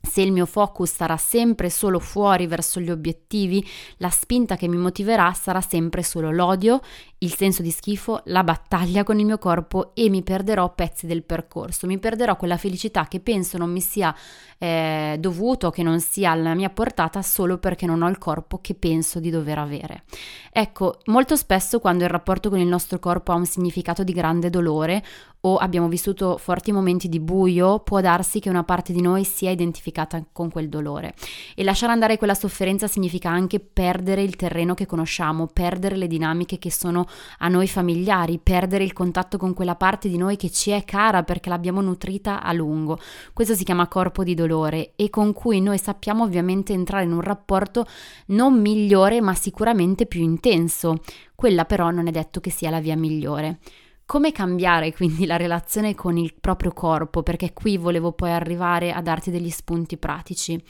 se 0.00 0.22
il 0.22 0.32
mio 0.32 0.46
focus 0.46 0.94
sarà 0.94 1.16
sempre 1.16 1.68
solo 1.68 1.98
fuori 1.98 2.46
verso 2.46 2.80
gli 2.80 2.90
obiettivi, 2.90 3.62
la 3.98 4.08
spinta 4.08 4.56
che 4.56 4.68
mi 4.68 4.76
motiverà 4.76 5.32
sarà 5.32 5.60
sempre 5.60 6.02
solo 6.02 6.30
l'odio, 6.30 6.80
il 7.18 7.34
senso 7.34 7.62
di 7.62 7.70
schifo, 7.70 8.20
la 8.26 8.44
battaglia 8.44 9.02
con 9.02 9.18
il 9.18 9.24
mio 9.24 9.38
corpo 9.38 9.92
e 9.94 10.10
mi 10.10 10.22
perderò 10.22 10.74
pezzi 10.74 11.06
del 11.06 11.22
percorso, 11.22 11.86
mi 11.86 11.98
perderò 11.98 12.36
quella 12.36 12.58
felicità 12.58 13.06
che 13.08 13.20
penso 13.20 13.56
non 13.56 13.70
mi 13.70 13.80
sia 13.80 14.14
eh, 14.58 15.16
dovuto, 15.18 15.70
che 15.70 15.82
non 15.82 16.00
sia 16.00 16.32
alla 16.32 16.54
mia 16.54 16.68
portata 16.68 17.22
solo 17.22 17.58
perché 17.58 17.86
non 17.86 18.02
ho 18.02 18.08
il 18.08 18.18
corpo 18.18 18.58
che 18.60 18.74
penso 18.74 19.18
di 19.18 19.30
dover 19.30 19.58
avere. 19.58 20.04
Ecco, 20.52 20.98
molto 21.06 21.36
spesso 21.36 21.78
quando 21.78 22.04
il 22.04 22.10
rapporto 22.10 22.50
con 22.50 22.58
il 22.58 22.66
nostro 22.66 22.98
corpo 22.98 23.32
ha 23.32 23.36
un 23.36 23.46
significato 23.46 24.04
di 24.04 24.12
grande 24.12 24.50
dolore 24.50 25.02
o 25.46 25.56
abbiamo 25.58 25.86
vissuto 25.86 26.38
forti 26.38 26.72
momenti 26.72 27.08
di 27.08 27.20
buio, 27.20 27.78
può 27.80 28.00
darsi 28.00 28.40
che 28.40 28.48
una 28.48 28.64
parte 28.64 28.92
di 28.92 29.00
noi 29.00 29.22
sia 29.22 29.50
identificata 29.50 30.24
con 30.32 30.50
quel 30.50 30.68
dolore. 30.68 31.14
E 31.54 31.62
lasciare 31.62 31.92
andare 31.92 32.18
quella 32.18 32.34
sofferenza 32.34 32.88
significa 32.88 33.30
anche 33.30 33.60
perdere 33.60 34.22
il 34.22 34.34
terreno 34.34 34.74
che 34.74 34.86
conosciamo, 34.86 35.46
perdere 35.46 35.96
le 35.96 36.08
dinamiche 36.08 36.58
che 36.58 36.72
sono 36.72 37.05
a 37.38 37.48
noi 37.48 37.68
familiari, 37.68 38.38
perdere 38.38 38.84
il 38.84 38.92
contatto 38.92 39.38
con 39.38 39.54
quella 39.54 39.74
parte 39.74 40.08
di 40.08 40.16
noi 40.16 40.36
che 40.36 40.50
ci 40.50 40.70
è 40.70 40.84
cara 40.84 41.22
perché 41.22 41.48
l'abbiamo 41.48 41.80
nutrita 41.80 42.42
a 42.42 42.52
lungo. 42.52 42.98
Questo 43.32 43.54
si 43.54 43.64
chiama 43.64 43.88
corpo 43.88 44.24
di 44.24 44.34
dolore 44.34 44.92
e 44.96 45.10
con 45.10 45.32
cui 45.32 45.60
noi 45.60 45.78
sappiamo 45.78 46.24
ovviamente 46.24 46.72
entrare 46.72 47.04
in 47.04 47.12
un 47.12 47.20
rapporto 47.20 47.86
non 48.26 48.60
migliore 48.60 49.20
ma 49.20 49.34
sicuramente 49.34 50.06
più 50.06 50.22
intenso. 50.22 51.00
Quella 51.34 51.64
però 51.64 51.90
non 51.90 52.06
è 52.06 52.10
detto 52.10 52.40
che 52.40 52.50
sia 52.50 52.70
la 52.70 52.80
via 52.80 52.96
migliore. 52.96 53.58
Come 54.06 54.30
cambiare 54.30 54.92
quindi 54.94 55.26
la 55.26 55.36
relazione 55.36 55.96
con 55.96 56.16
il 56.16 56.34
proprio 56.40 56.72
corpo? 56.72 57.24
Perché 57.24 57.52
qui 57.52 57.76
volevo 57.76 58.12
poi 58.12 58.30
arrivare 58.30 58.92
a 58.92 59.02
darti 59.02 59.32
degli 59.32 59.50
spunti 59.50 59.96
pratici. 59.96 60.62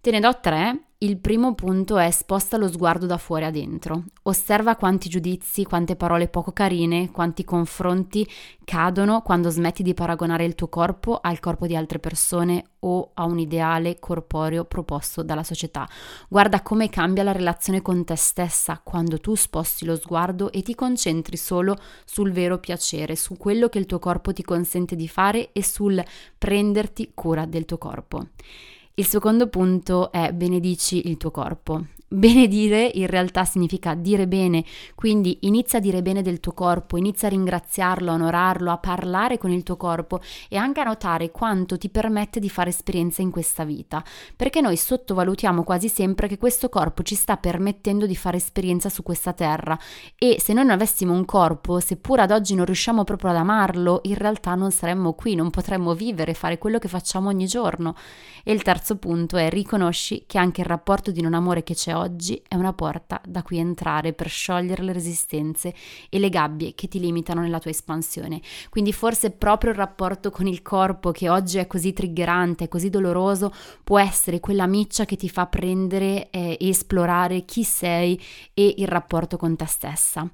Te 0.00 0.10
ne 0.10 0.18
do 0.18 0.38
tre 0.40 0.89
Il 1.02 1.16
primo 1.16 1.54
punto 1.54 1.96
è 1.96 2.10
sposta 2.10 2.58
lo 2.58 2.68
sguardo 2.68 3.06
da 3.06 3.16
fuori 3.16 3.46
a 3.46 3.50
dentro. 3.50 4.04
Osserva 4.24 4.76
quanti 4.76 5.08
giudizi, 5.08 5.64
quante 5.64 5.96
parole 5.96 6.28
poco 6.28 6.52
carine, 6.52 7.10
quanti 7.10 7.42
confronti 7.42 8.28
cadono 8.64 9.22
quando 9.22 9.48
smetti 9.48 9.82
di 9.82 9.94
paragonare 9.94 10.44
il 10.44 10.54
tuo 10.54 10.68
corpo 10.68 11.18
al 11.18 11.40
corpo 11.40 11.66
di 11.66 11.74
altre 11.74 12.00
persone 12.00 12.72
o 12.80 13.12
a 13.14 13.24
un 13.24 13.38
ideale 13.38 13.98
corporeo 13.98 14.66
proposto 14.66 15.22
dalla 15.22 15.42
società. 15.42 15.88
Guarda 16.28 16.60
come 16.60 16.90
cambia 16.90 17.22
la 17.22 17.32
relazione 17.32 17.80
con 17.80 18.04
te 18.04 18.16
stessa 18.16 18.78
quando 18.84 19.18
tu 19.20 19.34
sposti 19.34 19.86
lo 19.86 19.96
sguardo 19.96 20.52
e 20.52 20.60
ti 20.60 20.74
concentri 20.74 21.38
solo 21.38 21.78
sul 22.04 22.30
vero 22.30 22.58
piacere, 22.58 23.16
su 23.16 23.38
quello 23.38 23.70
che 23.70 23.78
il 23.78 23.86
tuo 23.86 23.98
corpo 23.98 24.34
ti 24.34 24.42
consente 24.42 24.96
di 24.96 25.08
fare 25.08 25.52
e 25.54 25.64
sul 25.64 26.04
prenderti 26.36 27.12
cura 27.14 27.46
del 27.46 27.64
tuo 27.64 27.78
corpo. 27.78 28.26
Il 28.94 29.06
secondo 29.06 29.48
punto 29.48 30.12
è 30.12 30.32
benedici 30.32 31.08
il 31.08 31.16
tuo 31.16 31.30
corpo. 31.30 31.86
Benedire 32.12 32.90
in 32.94 33.06
realtà 33.06 33.44
significa 33.44 33.94
dire 33.94 34.26
bene, 34.26 34.64
quindi 34.96 35.38
inizia 35.42 35.78
a 35.78 35.80
dire 35.80 36.02
bene 36.02 36.22
del 36.22 36.40
tuo 36.40 36.50
corpo, 36.50 36.96
inizia 36.96 37.28
a 37.28 37.30
ringraziarlo, 37.30 38.10
a 38.10 38.14
onorarlo, 38.14 38.72
a 38.72 38.78
parlare 38.78 39.38
con 39.38 39.52
il 39.52 39.62
tuo 39.62 39.76
corpo 39.76 40.18
e 40.48 40.56
anche 40.56 40.80
a 40.80 40.84
notare 40.84 41.30
quanto 41.30 41.78
ti 41.78 41.88
permette 41.88 42.40
di 42.40 42.50
fare 42.50 42.70
esperienza 42.70 43.22
in 43.22 43.30
questa 43.30 43.62
vita, 43.62 44.02
perché 44.34 44.60
noi 44.60 44.76
sottovalutiamo 44.76 45.62
quasi 45.62 45.88
sempre 45.88 46.26
che 46.26 46.36
questo 46.36 46.68
corpo 46.68 47.04
ci 47.04 47.14
sta 47.14 47.36
permettendo 47.36 48.06
di 48.06 48.16
fare 48.16 48.38
esperienza 48.38 48.88
su 48.88 49.04
questa 49.04 49.32
terra. 49.32 49.78
E 50.18 50.38
se 50.40 50.52
noi 50.52 50.64
non 50.64 50.72
avessimo 50.72 51.12
un 51.12 51.24
corpo, 51.24 51.78
seppur 51.78 52.18
ad 52.18 52.32
oggi 52.32 52.56
non 52.56 52.64
riusciamo 52.64 53.04
proprio 53.04 53.30
ad 53.30 53.36
amarlo, 53.36 54.00
in 54.02 54.16
realtà 54.16 54.56
non 54.56 54.72
saremmo 54.72 55.12
qui, 55.12 55.36
non 55.36 55.50
potremmo 55.50 55.94
vivere, 55.94 56.34
fare 56.34 56.58
quello 56.58 56.80
che 56.80 56.88
facciamo 56.88 57.28
ogni 57.28 57.46
giorno. 57.46 57.94
E 58.42 58.50
il 58.52 58.62
terzo 58.62 58.96
punto 58.96 59.36
è 59.36 59.48
riconosci 59.48 60.24
che 60.26 60.38
anche 60.38 60.62
il 60.62 60.66
rapporto 60.66 61.12
di 61.12 61.20
non 61.20 61.34
amore 61.34 61.62
che 61.62 61.74
c'è 61.74 61.98
oggi 62.00 62.42
è 62.48 62.54
una 62.54 62.72
porta 62.72 63.20
da 63.26 63.42
cui 63.42 63.58
entrare 63.58 64.12
per 64.12 64.28
sciogliere 64.28 64.82
le 64.82 64.92
resistenze 64.92 65.74
e 66.08 66.18
le 66.18 66.28
gabbie 66.28 66.74
che 66.74 66.88
ti 66.88 66.98
limitano 66.98 67.40
nella 67.40 67.58
tua 67.58 67.70
espansione. 67.70 68.40
Quindi 68.70 68.92
forse 68.92 69.30
proprio 69.30 69.70
il 69.70 69.76
rapporto 69.76 70.30
con 70.30 70.46
il 70.46 70.62
corpo 70.62 71.12
che 71.12 71.28
oggi 71.28 71.58
è 71.58 71.66
così 71.66 71.92
triggerante, 71.92 72.68
così 72.68 72.90
doloroso, 72.90 73.52
può 73.84 73.98
essere 73.98 74.40
quella 74.40 74.66
miccia 74.66 75.04
che 75.04 75.16
ti 75.16 75.28
fa 75.28 75.46
prendere 75.46 76.30
eh, 76.30 76.56
e 76.58 76.68
esplorare 76.68 77.44
chi 77.44 77.62
sei 77.62 78.20
e 78.54 78.74
il 78.78 78.88
rapporto 78.88 79.36
con 79.36 79.56
te 79.56 79.66
stessa. 79.66 80.28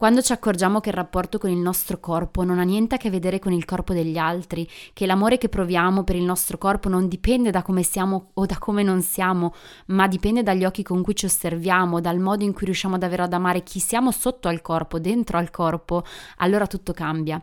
Quando 0.00 0.22
ci 0.22 0.32
accorgiamo 0.32 0.80
che 0.80 0.88
il 0.88 0.94
rapporto 0.94 1.36
con 1.36 1.50
il 1.50 1.58
nostro 1.58 2.00
corpo 2.00 2.42
non 2.42 2.58
ha 2.58 2.62
niente 2.62 2.94
a 2.94 2.98
che 2.98 3.10
vedere 3.10 3.38
con 3.38 3.52
il 3.52 3.66
corpo 3.66 3.92
degli 3.92 4.16
altri, 4.16 4.66
che 4.94 5.04
l'amore 5.04 5.36
che 5.36 5.50
proviamo 5.50 6.04
per 6.04 6.16
il 6.16 6.22
nostro 6.22 6.56
corpo 6.56 6.88
non 6.88 7.06
dipende 7.06 7.50
da 7.50 7.60
come 7.60 7.82
siamo 7.82 8.30
o 8.32 8.46
da 8.46 8.56
come 8.56 8.82
non 8.82 9.02
siamo, 9.02 9.52
ma 9.88 10.08
dipende 10.08 10.42
dagli 10.42 10.64
occhi 10.64 10.82
con 10.82 11.02
cui 11.02 11.14
ci 11.14 11.26
osserviamo, 11.26 12.00
dal 12.00 12.18
modo 12.18 12.44
in 12.44 12.54
cui 12.54 12.64
riusciamo 12.64 12.96
davvero 12.96 13.24
ad 13.24 13.34
amare 13.34 13.62
chi 13.62 13.78
siamo 13.78 14.10
sotto 14.10 14.48
al 14.48 14.62
corpo, 14.62 14.98
dentro 14.98 15.36
al 15.36 15.50
corpo, 15.50 16.02
allora 16.38 16.66
tutto 16.66 16.94
cambia 16.94 17.38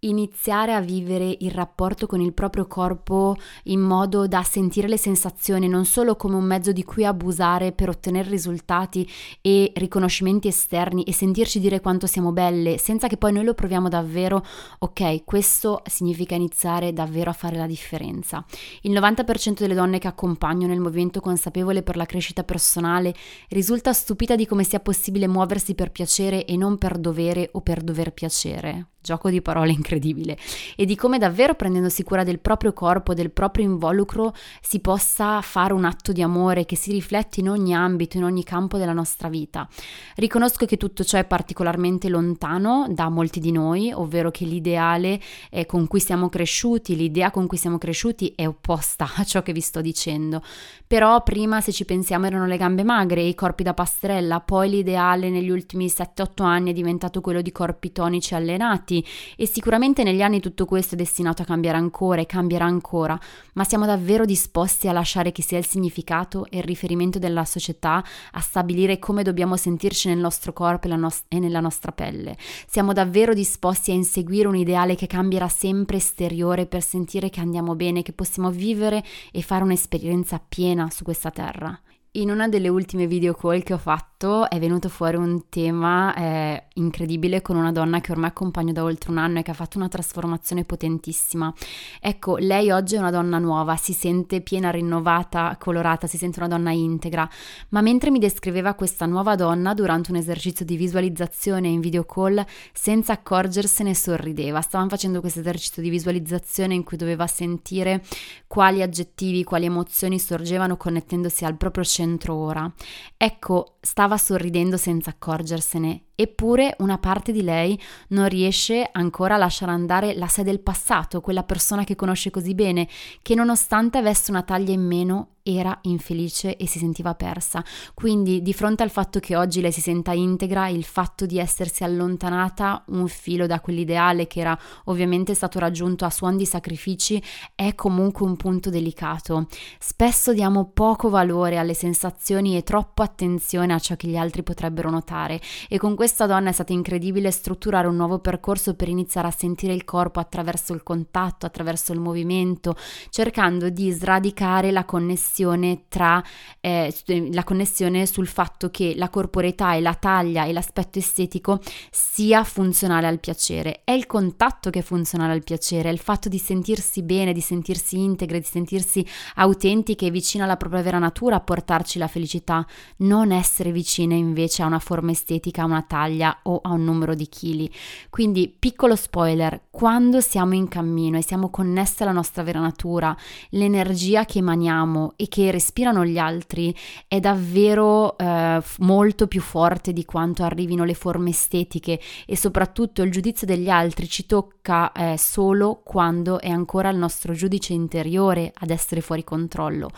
iniziare 0.00 0.74
a 0.74 0.80
vivere 0.80 1.36
il 1.40 1.50
rapporto 1.50 2.06
con 2.06 2.20
il 2.20 2.32
proprio 2.32 2.66
corpo 2.66 3.36
in 3.64 3.80
modo 3.80 4.26
da 4.26 4.42
sentire 4.42 4.88
le 4.88 4.96
sensazioni 4.96 5.68
non 5.68 5.84
solo 5.84 6.16
come 6.16 6.36
un 6.36 6.44
mezzo 6.44 6.72
di 6.72 6.84
cui 6.84 7.04
abusare 7.04 7.72
per 7.72 7.88
ottenere 7.88 8.28
risultati 8.30 9.08
e 9.40 9.72
riconoscimenti 9.74 10.48
esterni 10.48 11.02
e 11.02 11.12
sentirci 11.12 11.60
dire 11.60 11.80
quanto 11.80 12.06
siamo 12.06 12.32
belle 12.32 12.78
senza 12.78 13.08
che 13.08 13.16
poi 13.16 13.32
noi 13.32 13.44
lo 13.44 13.54
proviamo 13.54 13.88
davvero, 13.88 14.44
ok, 14.78 15.24
questo 15.24 15.82
significa 15.84 16.34
iniziare 16.34 16.92
davvero 16.92 17.30
a 17.30 17.34
fare 17.34 17.56
la 17.56 17.66
differenza. 17.66 18.44
Il 18.82 18.92
90% 18.92 19.58
delle 19.58 19.74
donne 19.74 19.98
che 19.98 20.08
accompagno 20.08 20.66
nel 20.66 20.80
movimento 20.80 21.20
consapevole 21.20 21.82
per 21.82 21.96
la 21.96 22.06
crescita 22.06 22.44
personale 22.44 23.14
risulta 23.48 23.92
stupita 23.92 24.36
di 24.36 24.46
come 24.46 24.64
sia 24.64 24.80
possibile 24.80 25.28
muoversi 25.28 25.74
per 25.74 25.90
piacere 25.90 26.44
e 26.44 26.56
non 26.56 26.78
per 26.78 26.98
dovere 26.98 27.50
o 27.52 27.60
per 27.60 27.82
dover 27.82 28.12
piacere 28.12 28.86
gioco 29.00 29.30
di 29.30 29.40
parole 29.42 29.72
incredibile, 29.72 30.36
e 30.76 30.84
di 30.84 30.94
come 30.94 31.18
davvero 31.18 31.54
prendendosi 31.54 32.02
cura 32.02 32.24
del 32.24 32.38
proprio 32.38 32.72
corpo, 32.72 33.14
del 33.14 33.30
proprio 33.30 33.64
involucro, 33.64 34.34
si 34.60 34.80
possa 34.80 35.40
fare 35.40 35.72
un 35.72 35.84
atto 35.84 36.12
di 36.12 36.22
amore 36.22 36.64
che 36.64 36.76
si 36.76 36.92
riflette 36.92 37.40
in 37.40 37.48
ogni 37.48 37.74
ambito, 37.74 38.16
in 38.16 38.24
ogni 38.24 38.44
campo 38.44 38.78
della 38.78 38.92
nostra 38.92 39.28
vita. 39.28 39.68
Riconosco 40.16 40.66
che 40.66 40.76
tutto 40.76 41.04
ciò 41.04 41.18
è 41.18 41.24
particolarmente 41.24 42.08
lontano 42.08 42.86
da 42.90 43.08
molti 43.08 43.40
di 43.40 43.52
noi, 43.52 43.92
ovvero 43.92 44.30
che 44.30 44.44
l'ideale 44.44 45.20
eh, 45.50 45.66
con 45.66 45.86
cui 45.86 46.00
siamo 46.00 46.28
cresciuti, 46.28 46.96
l'idea 46.96 47.30
con 47.30 47.46
cui 47.46 47.56
siamo 47.56 47.78
cresciuti 47.78 48.32
è 48.36 48.46
opposta 48.46 49.08
a 49.16 49.24
ciò 49.24 49.42
che 49.42 49.52
vi 49.52 49.60
sto 49.60 49.80
dicendo. 49.80 50.42
Però 50.86 51.22
prima, 51.22 51.60
se 51.60 51.72
ci 51.72 51.84
pensiamo, 51.84 52.26
erano 52.26 52.46
le 52.46 52.56
gambe 52.56 52.82
magre 52.82 53.22
i 53.22 53.34
corpi 53.34 53.62
da 53.62 53.74
pastrella, 53.74 54.40
poi 54.40 54.70
l'ideale 54.70 55.30
negli 55.30 55.50
ultimi 55.50 55.86
7-8 55.86 56.42
anni 56.42 56.70
è 56.70 56.74
diventato 56.74 57.20
quello 57.20 57.40
di 57.40 57.52
corpi 57.52 57.92
tonici 57.92 58.34
allenati 58.34 58.89
cambiati 58.90 59.06
e 59.36 59.46
sicuramente 59.46 60.02
negli 60.02 60.22
anni 60.22 60.40
tutto 60.40 60.64
questo 60.64 60.94
è 60.94 60.98
destinato 60.98 61.42
a 61.42 61.44
cambiare 61.44 61.78
ancora 61.78 62.20
e 62.20 62.26
cambierà 62.26 62.64
ancora, 62.64 63.18
ma 63.54 63.64
siamo 63.64 63.86
davvero 63.86 64.24
disposti 64.24 64.88
a 64.88 64.92
lasciare 64.92 65.30
che 65.30 65.42
sia 65.42 65.58
il 65.58 65.66
significato 65.66 66.46
e 66.50 66.58
il 66.58 66.64
riferimento 66.64 67.18
della 67.18 67.44
società 67.44 68.02
a 68.32 68.40
stabilire 68.40 68.98
come 68.98 69.22
dobbiamo 69.22 69.56
sentirci 69.56 70.08
nel 70.08 70.18
nostro 70.18 70.52
corpo 70.52 70.88
e, 70.88 70.96
nos- 70.96 71.24
e 71.28 71.38
nella 71.38 71.60
nostra 71.60 71.92
pelle. 71.92 72.36
Siamo 72.66 72.92
davvero 72.92 73.32
disposti 73.32 73.92
a 73.92 73.94
inseguire 73.94 74.48
un 74.48 74.56
ideale 74.56 74.96
che 74.96 75.06
cambierà 75.06 75.48
sempre 75.48 75.98
esteriore 75.98 76.66
per 76.66 76.82
sentire 76.82 77.30
che 77.30 77.40
andiamo 77.40 77.74
bene, 77.74 78.02
che 78.02 78.12
possiamo 78.12 78.50
vivere 78.50 79.04
e 79.32 79.42
fare 79.42 79.62
un'esperienza 79.62 80.42
piena 80.46 80.90
su 80.90 81.04
questa 81.04 81.30
terra. 81.30 81.78
In 82.14 82.28
una 82.28 82.48
delle 82.48 82.66
ultime 82.66 83.06
video 83.06 83.34
call 83.34 83.62
che 83.62 83.72
ho 83.72 83.78
fatto 83.78 84.50
è 84.50 84.58
venuto 84.58 84.88
fuori 84.88 85.16
un 85.16 85.48
tema 85.48 86.12
eh, 86.16 86.64
incredibile 86.74 87.40
con 87.40 87.54
una 87.54 87.70
donna 87.70 88.00
che 88.00 88.10
ormai 88.10 88.30
accompagno 88.30 88.72
da 88.72 88.82
oltre 88.82 89.12
un 89.12 89.18
anno 89.18 89.38
e 89.38 89.42
che 89.42 89.52
ha 89.52 89.54
fatto 89.54 89.78
una 89.78 89.86
trasformazione 89.86 90.64
potentissima. 90.64 91.54
Ecco, 92.00 92.36
lei 92.36 92.72
oggi 92.72 92.96
è 92.96 92.98
una 92.98 93.12
donna 93.12 93.38
nuova, 93.38 93.76
si 93.76 93.92
sente 93.92 94.40
piena, 94.40 94.70
rinnovata, 94.70 95.56
colorata, 95.56 96.08
si 96.08 96.18
sente 96.18 96.40
una 96.40 96.48
donna 96.48 96.72
integra, 96.72 97.30
ma 97.68 97.80
mentre 97.80 98.10
mi 98.10 98.18
descriveva 98.18 98.74
questa 98.74 99.06
nuova 99.06 99.36
donna 99.36 99.72
durante 99.72 100.10
un 100.10 100.16
esercizio 100.16 100.64
di 100.64 100.76
visualizzazione 100.76 101.68
in 101.68 101.78
video 101.78 102.04
call, 102.04 102.44
senza 102.72 103.12
accorgersene 103.12 103.94
sorrideva. 103.94 104.60
Stavamo 104.60 104.90
facendo 104.90 105.20
questo 105.20 105.38
esercizio 105.38 105.80
di 105.80 105.90
visualizzazione 105.90 106.74
in 106.74 106.82
cui 106.82 106.96
doveva 106.96 107.28
sentire 107.28 108.02
quali 108.48 108.82
aggettivi, 108.82 109.44
quali 109.44 109.66
emozioni 109.66 110.18
sorgevano 110.18 110.76
connettendosi 110.76 111.44
al 111.44 111.56
proprio 111.56 111.84
centro 111.84 111.98
ora. 112.34 112.72
Ecco, 113.16 113.78
stava 113.80 114.16
sorridendo 114.16 114.76
senza 114.76 115.10
accorgersene 115.10 116.09
Eppure 116.20 116.74
una 116.80 116.98
parte 116.98 117.32
di 117.32 117.42
lei 117.42 117.80
non 118.08 118.28
riesce 118.28 118.86
ancora 118.92 119.36
a 119.36 119.38
lasciare 119.38 119.72
andare 119.72 120.12
la 120.14 120.26
sé 120.26 120.42
del 120.42 120.60
passato, 120.60 121.22
quella 121.22 121.44
persona 121.44 121.82
che 121.82 121.96
conosce 121.96 122.28
così 122.28 122.54
bene, 122.54 122.86
che 123.22 123.34
nonostante 123.34 123.96
avesse 123.96 124.30
una 124.30 124.42
taglia 124.42 124.74
in 124.74 124.82
meno 124.82 125.28
era 125.42 125.76
infelice 125.82 126.56
e 126.56 126.66
si 126.66 126.78
sentiva 126.78 127.14
persa. 127.14 127.64
Quindi 127.94 128.42
di 128.42 128.52
fronte 128.52 128.82
al 128.82 128.90
fatto 128.90 129.20
che 129.20 129.36
oggi 129.36 129.60
lei 129.60 129.72
si 129.72 129.80
senta 129.80 130.12
integra, 130.12 130.68
il 130.68 130.84
fatto 130.84 131.26
di 131.26 131.38
essersi 131.38 131.84
allontanata 131.84 132.84
un 132.88 133.08
filo 133.08 133.46
da 133.46 133.60
quell'ideale 133.60 134.26
che 134.26 134.40
era 134.40 134.58
ovviamente 134.84 135.34
stato 135.34 135.58
raggiunto 135.58 136.04
a 136.04 136.10
suon 136.10 136.36
di 136.36 136.44
sacrifici 136.44 137.22
è 137.54 137.74
comunque 137.74 138.26
un 138.26 138.36
punto 138.36 138.70
delicato. 138.70 139.46
Spesso 139.78 140.32
diamo 140.32 140.70
poco 140.72 141.08
valore 141.08 141.56
alle 141.56 141.74
sensazioni 141.74 142.56
e 142.56 142.62
troppa 142.62 143.04
attenzione 143.04 143.72
a 143.72 143.78
ciò 143.78 143.96
che 143.96 144.08
gli 144.08 144.16
altri 144.16 144.42
potrebbero 144.42 144.90
notare 144.90 145.40
e 145.68 145.78
con 145.78 145.94
questo 145.94 146.08
questa 146.10 146.26
donna 146.26 146.48
è 146.48 146.52
stata 146.52 146.72
incredibile 146.72 147.30
strutturare 147.30 147.86
un 147.86 147.94
nuovo 147.94 148.18
percorso 148.18 148.74
per 148.74 148.88
iniziare 148.88 149.28
a 149.28 149.30
sentire 149.30 149.72
il 149.72 149.84
corpo 149.84 150.18
attraverso 150.18 150.72
il 150.72 150.82
contatto, 150.82 151.46
attraverso 151.46 151.92
il 151.92 152.00
movimento, 152.00 152.74
cercando 153.10 153.68
di 153.70 153.92
sradicare 153.92 154.72
la 154.72 154.84
connessione 154.84 155.84
tra 155.86 156.20
eh, 156.60 156.92
la 157.30 157.44
connessione 157.44 158.06
sul 158.06 158.26
fatto 158.26 158.70
che 158.70 158.94
la 158.96 159.08
corporeità 159.08 159.74
e 159.74 159.80
la 159.80 159.94
taglia 159.94 160.46
e 160.46 160.52
l'aspetto 160.52 160.98
estetico 160.98 161.60
sia 161.92 162.42
funzionale 162.42 163.06
al 163.06 163.20
piacere. 163.20 163.82
È 163.84 163.92
il 163.92 164.06
contatto 164.06 164.70
che 164.70 164.80
è 164.80 164.82
funzionale 164.82 165.32
al 165.32 165.44
piacere, 165.44 165.90
è 165.90 165.92
il 165.92 166.00
fatto 166.00 166.28
di 166.28 166.38
sentirsi 166.38 167.04
bene, 167.04 167.32
di 167.32 167.40
sentirsi 167.40 168.00
integre, 168.00 168.40
di 168.40 168.46
sentirsi 168.46 169.06
autentiche 169.36 170.06
e 170.06 170.10
vicine 170.10 170.42
alla 170.42 170.56
propria 170.56 170.82
vera 170.82 170.98
natura 170.98 171.36
a 171.36 171.40
portarci 171.40 172.00
la 172.00 172.08
felicità, 172.08 172.66
non 172.96 173.30
essere 173.30 173.70
vicine 173.70 174.16
invece 174.16 174.64
a 174.64 174.66
una 174.66 174.80
forma 174.80 175.12
estetica, 175.12 175.62
a 175.62 175.66
una 175.66 175.84
taglia 175.90 176.38
o 176.44 176.60
a 176.62 176.70
un 176.70 176.84
numero 176.84 177.16
di 177.16 177.28
chili. 177.28 177.68
Quindi, 178.10 178.54
piccolo 178.56 178.94
spoiler, 178.94 179.62
quando 179.70 180.20
siamo 180.20 180.54
in 180.54 180.68
cammino 180.68 181.18
e 181.18 181.22
siamo 181.22 181.50
connessi 181.50 182.04
alla 182.04 182.12
nostra 182.12 182.44
vera 182.44 182.60
natura, 182.60 183.16
l'energia 183.50 184.24
che 184.24 184.38
emaniamo 184.38 185.14
e 185.16 185.26
che 185.26 185.50
respirano 185.50 186.04
gli 186.04 186.16
altri 186.16 186.72
è 187.08 187.18
davvero 187.18 188.16
eh, 188.16 188.62
molto 188.78 189.26
più 189.26 189.40
forte 189.40 189.92
di 189.92 190.04
quanto 190.04 190.44
arrivino 190.44 190.84
le 190.84 190.94
forme 190.94 191.30
estetiche 191.30 191.98
e 192.24 192.36
soprattutto 192.36 193.02
il 193.02 193.10
giudizio 193.10 193.48
degli 193.48 193.68
altri 193.68 194.08
ci 194.08 194.26
tocca 194.26 194.92
eh, 194.92 195.18
solo 195.18 195.80
quando 195.82 196.40
è 196.40 196.50
ancora 196.50 196.88
il 196.88 196.98
nostro 196.98 197.32
giudice 197.32 197.72
interiore 197.72 198.52
ad 198.54 198.70
essere 198.70 199.00
fuori 199.00 199.24
controllo. 199.24 199.90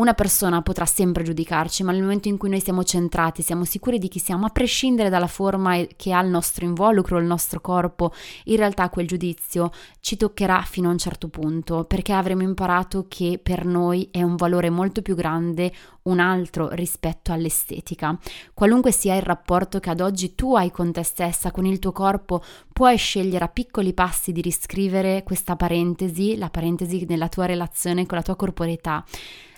Una 0.00 0.14
persona 0.14 0.62
potrà 0.62 0.86
sempre 0.86 1.24
giudicarci, 1.24 1.82
ma 1.82 1.92
nel 1.92 2.00
momento 2.00 2.28
in 2.28 2.38
cui 2.38 2.48
noi 2.48 2.62
siamo 2.62 2.84
centrati, 2.84 3.42
siamo 3.42 3.66
sicuri 3.66 3.98
di 3.98 4.08
chi 4.08 4.18
siamo, 4.18 4.46
a 4.46 4.48
prescindere 4.48 5.10
dalla 5.10 5.26
forma 5.26 5.76
che 5.94 6.14
ha 6.14 6.22
il 6.22 6.30
nostro 6.30 6.64
involucro, 6.64 7.18
il 7.18 7.26
nostro 7.26 7.60
corpo, 7.60 8.10
in 8.44 8.56
realtà 8.56 8.88
quel 8.88 9.06
giudizio 9.06 9.70
ci 10.00 10.16
toccherà 10.16 10.62
fino 10.62 10.88
a 10.88 10.92
un 10.92 10.96
certo 10.96 11.28
punto, 11.28 11.84
perché 11.84 12.14
avremo 12.14 12.40
imparato 12.40 13.04
che 13.08 13.38
per 13.42 13.66
noi 13.66 14.08
è 14.10 14.22
un 14.22 14.36
valore 14.36 14.70
molto 14.70 15.02
più 15.02 15.14
grande 15.14 15.70
un 16.04 16.18
altro 16.18 16.70
rispetto 16.70 17.30
all'estetica. 17.30 18.18
Qualunque 18.54 18.92
sia 18.92 19.16
il 19.16 19.22
rapporto 19.22 19.80
che 19.80 19.90
ad 19.90 20.00
oggi 20.00 20.34
tu 20.34 20.54
hai 20.54 20.70
con 20.70 20.92
te 20.92 21.02
stessa, 21.02 21.50
con 21.50 21.66
il 21.66 21.78
tuo 21.78 21.92
corpo, 21.92 22.42
puoi 22.72 22.96
scegliere 22.96 23.44
a 23.44 23.48
piccoli 23.48 23.92
passi 23.92 24.32
di 24.32 24.40
riscrivere 24.40 25.24
questa 25.24 25.56
parentesi, 25.56 26.38
la 26.38 26.48
parentesi 26.48 27.04
nella 27.06 27.28
tua 27.28 27.44
relazione 27.44 28.06
con 28.06 28.16
la 28.16 28.24
tua 28.24 28.36
corporeità 28.36 29.04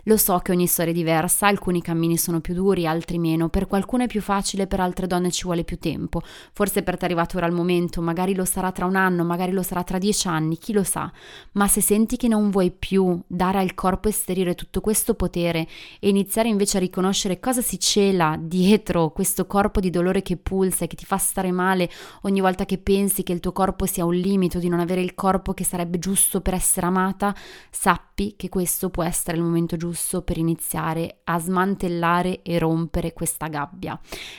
lo 0.04 0.16
so 0.16 0.38
che 0.38 0.52
ogni 0.52 0.66
storia 0.66 0.92
è 0.92 0.94
diversa, 0.94 1.46
alcuni 1.46 1.80
cammini 1.80 2.16
sono 2.16 2.40
più 2.40 2.54
duri, 2.54 2.86
altri 2.86 3.18
meno, 3.18 3.48
per 3.48 3.66
qualcuno 3.66 4.04
è 4.04 4.06
più 4.06 4.20
facile, 4.20 4.66
per 4.66 4.80
altre 4.80 5.06
donne 5.06 5.30
ci 5.30 5.44
vuole 5.44 5.64
più 5.64 5.78
tempo. 5.78 6.22
Forse 6.52 6.82
per 6.82 6.96
te 6.96 7.02
è 7.02 7.04
arrivato 7.04 7.36
ora 7.36 7.46
il 7.46 7.52
momento, 7.52 8.00
magari 8.00 8.34
lo 8.34 8.44
sarà 8.44 8.72
tra 8.72 8.86
un 8.86 8.96
anno, 8.96 9.24
magari 9.24 9.52
lo 9.52 9.62
sarà 9.62 9.84
tra 9.84 9.98
dieci 9.98 10.28
anni, 10.28 10.58
chi 10.58 10.72
lo 10.72 10.82
sa. 10.82 11.10
Ma 11.52 11.68
se 11.68 11.80
senti 11.80 12.16
che 12.16 12.28
non 12.28 12.50
vuoi 12.50 12.70
più 12.70 13.20
dare 13.26 13.58
al 13.58 13.74
corpo 13.74 14.08
esteriore 14.08 14.54
tutto 14.54 14.80
questo 14.80 15.14
potere 15.14 15.66
e 16.00 16.08
iniziare 16.08 16.48
invece 16.48 16.78
a 16.78 16.80
riconoscere 16.80 17.38
cosa 17.38 17.62
si 17.62 17.78
cela 17.78 18.36
dietro 18.38 19.10
questo 19.10 19.46
corpo 19.46 19.80
di 19.80 19.90
dolore 19.90 20.22
che 20.22 20.36
pulsa 20.36 20.84
e 20.84 20.86
che 20.88 20.96
ti 20.96 21.04
fa 21.04 21.16
stare 21.16 21.52
male 21.52 21.88
ogni 22.22 22.40
volta 22.40 22.64
che 22.64 22.78
pensi 22.78 23.22
che 23.22 23.32
il 23.32 23.40
tuo 23.40 23.52
corpo 23.52 23.86
sia 23.86 24.04
un 24.04 24.14
limite, 24.14 24.58
di 24.58 24.68
non 24.68 24.80
avere 24.80 25.00
il 25.00 25.14
corpo 25.14 25.54
che 25.54 25.64
sarebbe 25.64 25.98
giusto 25.98 26.40
per 26.40 26.54
essere 26.54 26.86
amata, 26.86 27.34
sappi 27.70 28.11
che 28.36 28.48
questo 28.48 28.90
può 28.90 29.02
essere 29.02 29.36
il 29.36 29.42
momento 29.42 29.76
giusto 29.76 29.90
giusto 29.92 30.22
per 30.22 30.38
iniziare 30.38 31.20
a 31.24 31.38
smantellare 31.38 32.42
e 32.42 32.58
rompere 32.58 33.12
questa 33.12 33.48
gabbia. 33.48 33.98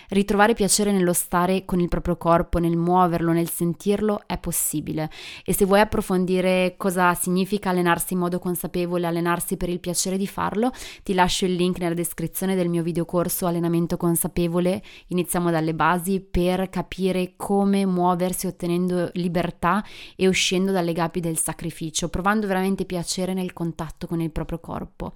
Ritrovare 0.10 0.54
piacere 0.54 0.92
nello 0.92 1.14
stare 1.14 1.66
con 1.66 1.80
il 1.80 1.88
proprio 1.88 2.18
corpo, 2.18 2.60
nel 2.60 2.76
muoverlo, 2.78 3.32
nel 3.32 3.50
sentirlo 3.50 4.22
è 4.26 4.38
possibile 4.38 5.10
e 5.46 5.54
se 5.54 5.66
vuoi 5.66 5.80
approfondire 5.80 6.76
cosa 6.78 7.14
significa 7.14 7.70
allenarsi 7.70 8.14
in 8.14 8.20
modo 8.20 8.40
consapevole, 8.40 9.06
allenarsi 9.06 9.58
per 9.58 9.70
il 9.70 9.80
piacere 9.80 10.18
di 10.18 10.28
farlo, 10.28 10.72
ti 11.04 11.14
lascio 11.14 11.46
il 11.46 11.54
link 11.54 11.80
nella 11.80 11.94
descrizione 11.94 12.56
del 12.56 12.70
mio 12.70 12.84
videocorso 12.84 13.46
Allenamento 13.46 13.98
consapevole. 13.98 14.82
Iniziamo 15.08 15.52
dalle 15.52 15.74
basi 15.74 16.20
per 16.20 16.70
capire 16.70 17.34
come 17.36 17.86
muoversi 17.86 18.48
ottenendo 18.48 19.10
libertà 19.14 19.84
e 20.16 20.28
uscendo 20.28 20.72
dalle 20.72 20.94
gabbie 20.94 21.22
del 21.22 21.38
sacrificio, 21.38 22.10
provando 22.10 22.48
veramente 22.48 22.86
piacere 22.86 23.34
nel 23.34 23.52
contatto 23.54 23.73
con 24.08 24.22
il 24.22 24.32
proprio 24.32 24.60
corpo. 24.60 25.14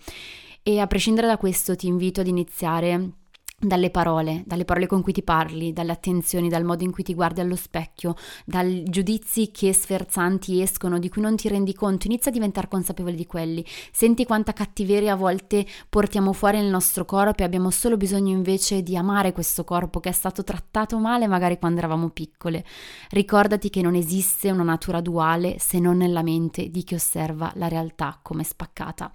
E 0.63 0.79
a 0.79 0.87
prescindere 0.87 1.27
da 1.27 1.37
questo 1.37 1.75
ti 1.75 1.87
invito 1.87 2.21
ad 2.21 2.27
iniziare 2.27 3.11
dalle 3.59 3.89
parole, 3.89 4.43
dalle 4.45 4.65
parole 4.65 4.85
con 4.85 5.01
cui 5.01 5.13
ti 5.13 5.23
parli, 5.23 5.73
dalle 5.73 5.91
attenzioni, 5.91 6.47
dal 6.47 6.63
modo 6.63 6.83
in 6.83 6.91
cui 6.91 7.01
ti 7.01 7.15
guardi 7.15 7.39
allo 7.39 7.55
specchio, 7.55 8.13
dai 8.45 8.83
giudizi 8.83 9.49
che 9.49 9.73
sferzanti 9.73 10.61
escono, 10.61 10.99
di 10.99 11.09
cui 11.09 11.23
non 11.23 11.35
ti 11.35 11.47
rendi 11.47 11.73
conto, 11.73 12.05
inizia 12.05 12.29
a 12.29 12.33
diventare 12.35 12.67
consapevole 12.67 13.15
di 13.15 13.25
quelli. 13.25 13.65
Senti 13.91 14.25
quanta 14.25 14.53
cattiveria 14.53 15.13
a 15.13 15.15
volte 15.15 15.65
portiamo 15.89 16.33
fuori 16.33 16.57
nel 16.57 16.69
nostro 16.69 17.03
corpo 17.05 17.41
e 17.41 17.45
abbiamo 17.45 17.71
solo 17.71 17.97
bisogno 17.97 18.31
invece 18.31 18.83
di 18.83 18.95
amare 18.95 19.31
questo 19.31 19.63
corpo 19.63 19.99
che 19.99 20.09
è 20.09 20.13
stato 20.13 20.43
trattato 20.43 20.99
male 20.99 21.25
magari 21.25 21.57
quando 21.57 21.79
eravamo 21.79 22.09
piccole. 22.09 22.63
Ricordati 23.09 23.71
che 23.71 23.81
non 23.81 23.95
esiste 23.95 24.51
una 24.51 24.61
natura 24.61 25.01
duale 25.01 25.55
se 25.57 25.79
non 25.79 25.97
nella 25.97 26.21
mente 26.21 26.69
di 26.69 26.83
chi 26.83 26.93
osserva 26.93 27.51
la 27.55 27.67
realtà 27.67 28.19
come 28.21 28.43
spaccata. 28.43 29.11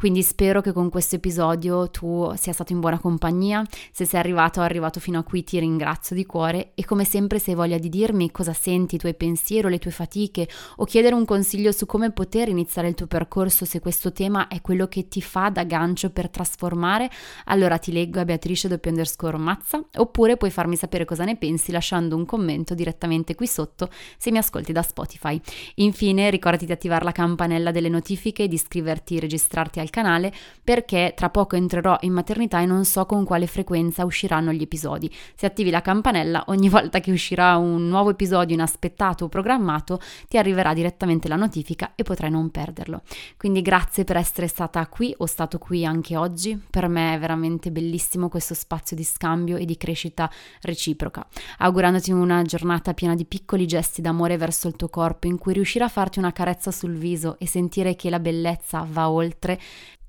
Quindi 0.00 0.22
spero 0.22 0.62
che 0.62 0.72
con 0.72 0.88
questo 0.88 1.16
episodio 1.16 1.90
tu 1.90 2.32
sia 2.34 2.54
stato 2.54 2.72
in 2.72 2.80
buona 2.80 2.98
compagnia. 2.98 3.62
Se 3.92 4.06
sei 4.06 4.18
arrivato 4.18 4.60
o 4.60 4.62
arrivato 4.62 4.98
fino 4.98 5.18
a 5.18 5.22
qui 5.22 5.44
ti 5.44 5.58
ringrazio 5.58 6.16
di 6.16 6.24
cuore 6.24 6.70
e 6.74 6.86
come 6.86 7.04
sempre 7.04 7.38
se 7.38 7.50
hai 7.50 7.56
voglia 7.58 7.76
di 7.76 7.90
dirmi 7.90 8.30
cosa 8.30 8.54
senti, 8.54 8.94
i 8.94 8.98
tuoi 8.98 9.12
pensieri 9.12 9.68
le 9.68 9.78
tue 9.78 9.90
fatiche 9.90 10.48
o 10.76 10.86
chiedere 10.86 11.14
un 11.14 11.26
consiglio 11.26 11.70
su 11.70 11.84
come 11.84 12.12
poter 12.12 12.48
iniziare 12.48 12.88
il 12.88 12.94
tuo 12.94 13.08
percorso 13.08 13.66
se 13.66 13.80
questo 13.80 14.10
tema 14.10 14.48
è 14.48 14.62
quello 14.62 14.86
che 14.88 15.06
ti 15.06 15.20
fa 15.20 15.50
da 15.50 15.64
gancio 15.64 16.08
per 16.08 16.30
trasformare, 16.30 17.10
allora 17.44 17.76
ti 17.76 17.92
leggo 17.92 18.20
a 18.20 18.24
Beatrice 18.24 18.68
underscore 18.82 19.36
Mazza 19.36 19.84
oppure 19.96 20.38
puoi 20.38 20.50
farmi 20.50 20.76
sapere 20.76 21.04
cosa 21.04 21.24
ne 21.24 21.36
pensi 21.36 21.72
lasciando 21.72 22.16
un 22.16 22.24
commento 22.24 22.72
direttamente 22.72 23.34
qui 23.34 23.46
sotto 23.46 23.90
se 24.16 24.30
mi 24.30 24.38
ascolti 24.38 24.72
da 24.72 24.80
Spotify. 24.80 25.38
Infine 25.74 26.30
ricordati 26.30 26.64
di 26.64 26.72
attivare 26.72 27.04
la 27.04 27.12
campanella 27.12 27.70
delle 27.70 27.90
notifiche 27.90 28.48
di 28.48 28.54
iscriverti 28.54 29.18
e 29.18 29.20
registrarti 29.20 29.78
al 29.78 29.88
canale 29.90 30.32
perché 30.62 31.12
tra 31.16 31.30
poco 31.30 31.56
entrerò 31.56 31.96
in 32.00 32.12
maternità 32.12 32.60
e 32.60 32.66
non 32.66 32.84
so 32.84 33.06
con 33.06 33.24
quale 33.24 33.46
frequenza 33.46 34.04
usciranno 34.04 34.52
gli 34.52 34.62
episodi. 34.62 35.12
Se 35.34 35.46
attivi 35.46 35.70
la 35.70 35.82
campanella, 35.82 36.44
ogni 36.46 36.68
volta 36.68 37.00
che 37.00 37.10
uscirà 37.10 37.56
un 37.56 37.88
nuovo 37.88 38.10
episodio 38.10 38.54
inaspettato 38.54 39.24
o 39.24 39.28
programmato, 39.28 40.00
ti 40.28 40.38
arriverà 40.38 40.72
direttamente 40.72 41.28
la 41.28 41.36
notifica 41.36 41.92
e 41.94 42.02
potrai 42.02 42.30
non 42.30 42.50
perderlo. 42.50 43.02
Quindi 43.36 43.62
grazie 43.62 44.04
per 44.04 44.16
essere 44.16 44.46
stata 44.46 44.86
qui 44.86 45.14
o 45.18 45.26
stato 45.26 45.58
qui 45.58 45.84
anche 45.84 46.16
oggi. 46.16 46.60
Per 46.70 46.88
me 46.88 47.14
è 47.14 47.18
veramente 47.18 47.70
bellissimo 47.70 48.28
questo 48.28 48.54
spazio 48.54 48.96
di 48.96 49.04
scambio 49.04 49.56
e 49.56 49.64
di 49.64 49.76
crescita 49.76 50.30
reciproca. 50.62 51.26
Augurandoti 51.58 52.12
una 52.12 52.42
giornata 52.42 52.94
piena 52.94 53.14
di 53.14 53.24
piccoli 53.24 53.66
gesti 53.66 54.00
d'amore 54.00 54.36
verso 54.36 54.68
il 54.68 54.76
tuo 54.76 54.88
corpo 54.88 55.26
in 55.26 55.38
cui 55.38 55.52
riuscire 55.52 55.84
a 55.84 55.88
farti 55.88 56.18
una 56.18 56.32
carezza 56.32 56.70
sul 56.70 56.94
viso 56.94 57.36
e 57.38 57.46
sentire 57.46 57.96
che 57.96 58.10
la 58.10 58.20
bellezza 58.20 58.86
va 58.88 59.10
oltre 59.10 59.58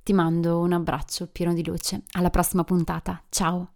ti 0.03 0.13
mando 0.13 0.59
un 0.59 0.73
abbraccio 0.73 1.27
pieno 1.27 1.53
di 1.53 1.63
luce. 1.63 2.03
Alla 2.11 2.29
prossima 2.29 2.63
puntata. 2.63 3.21
Ciao! 3.29 3.73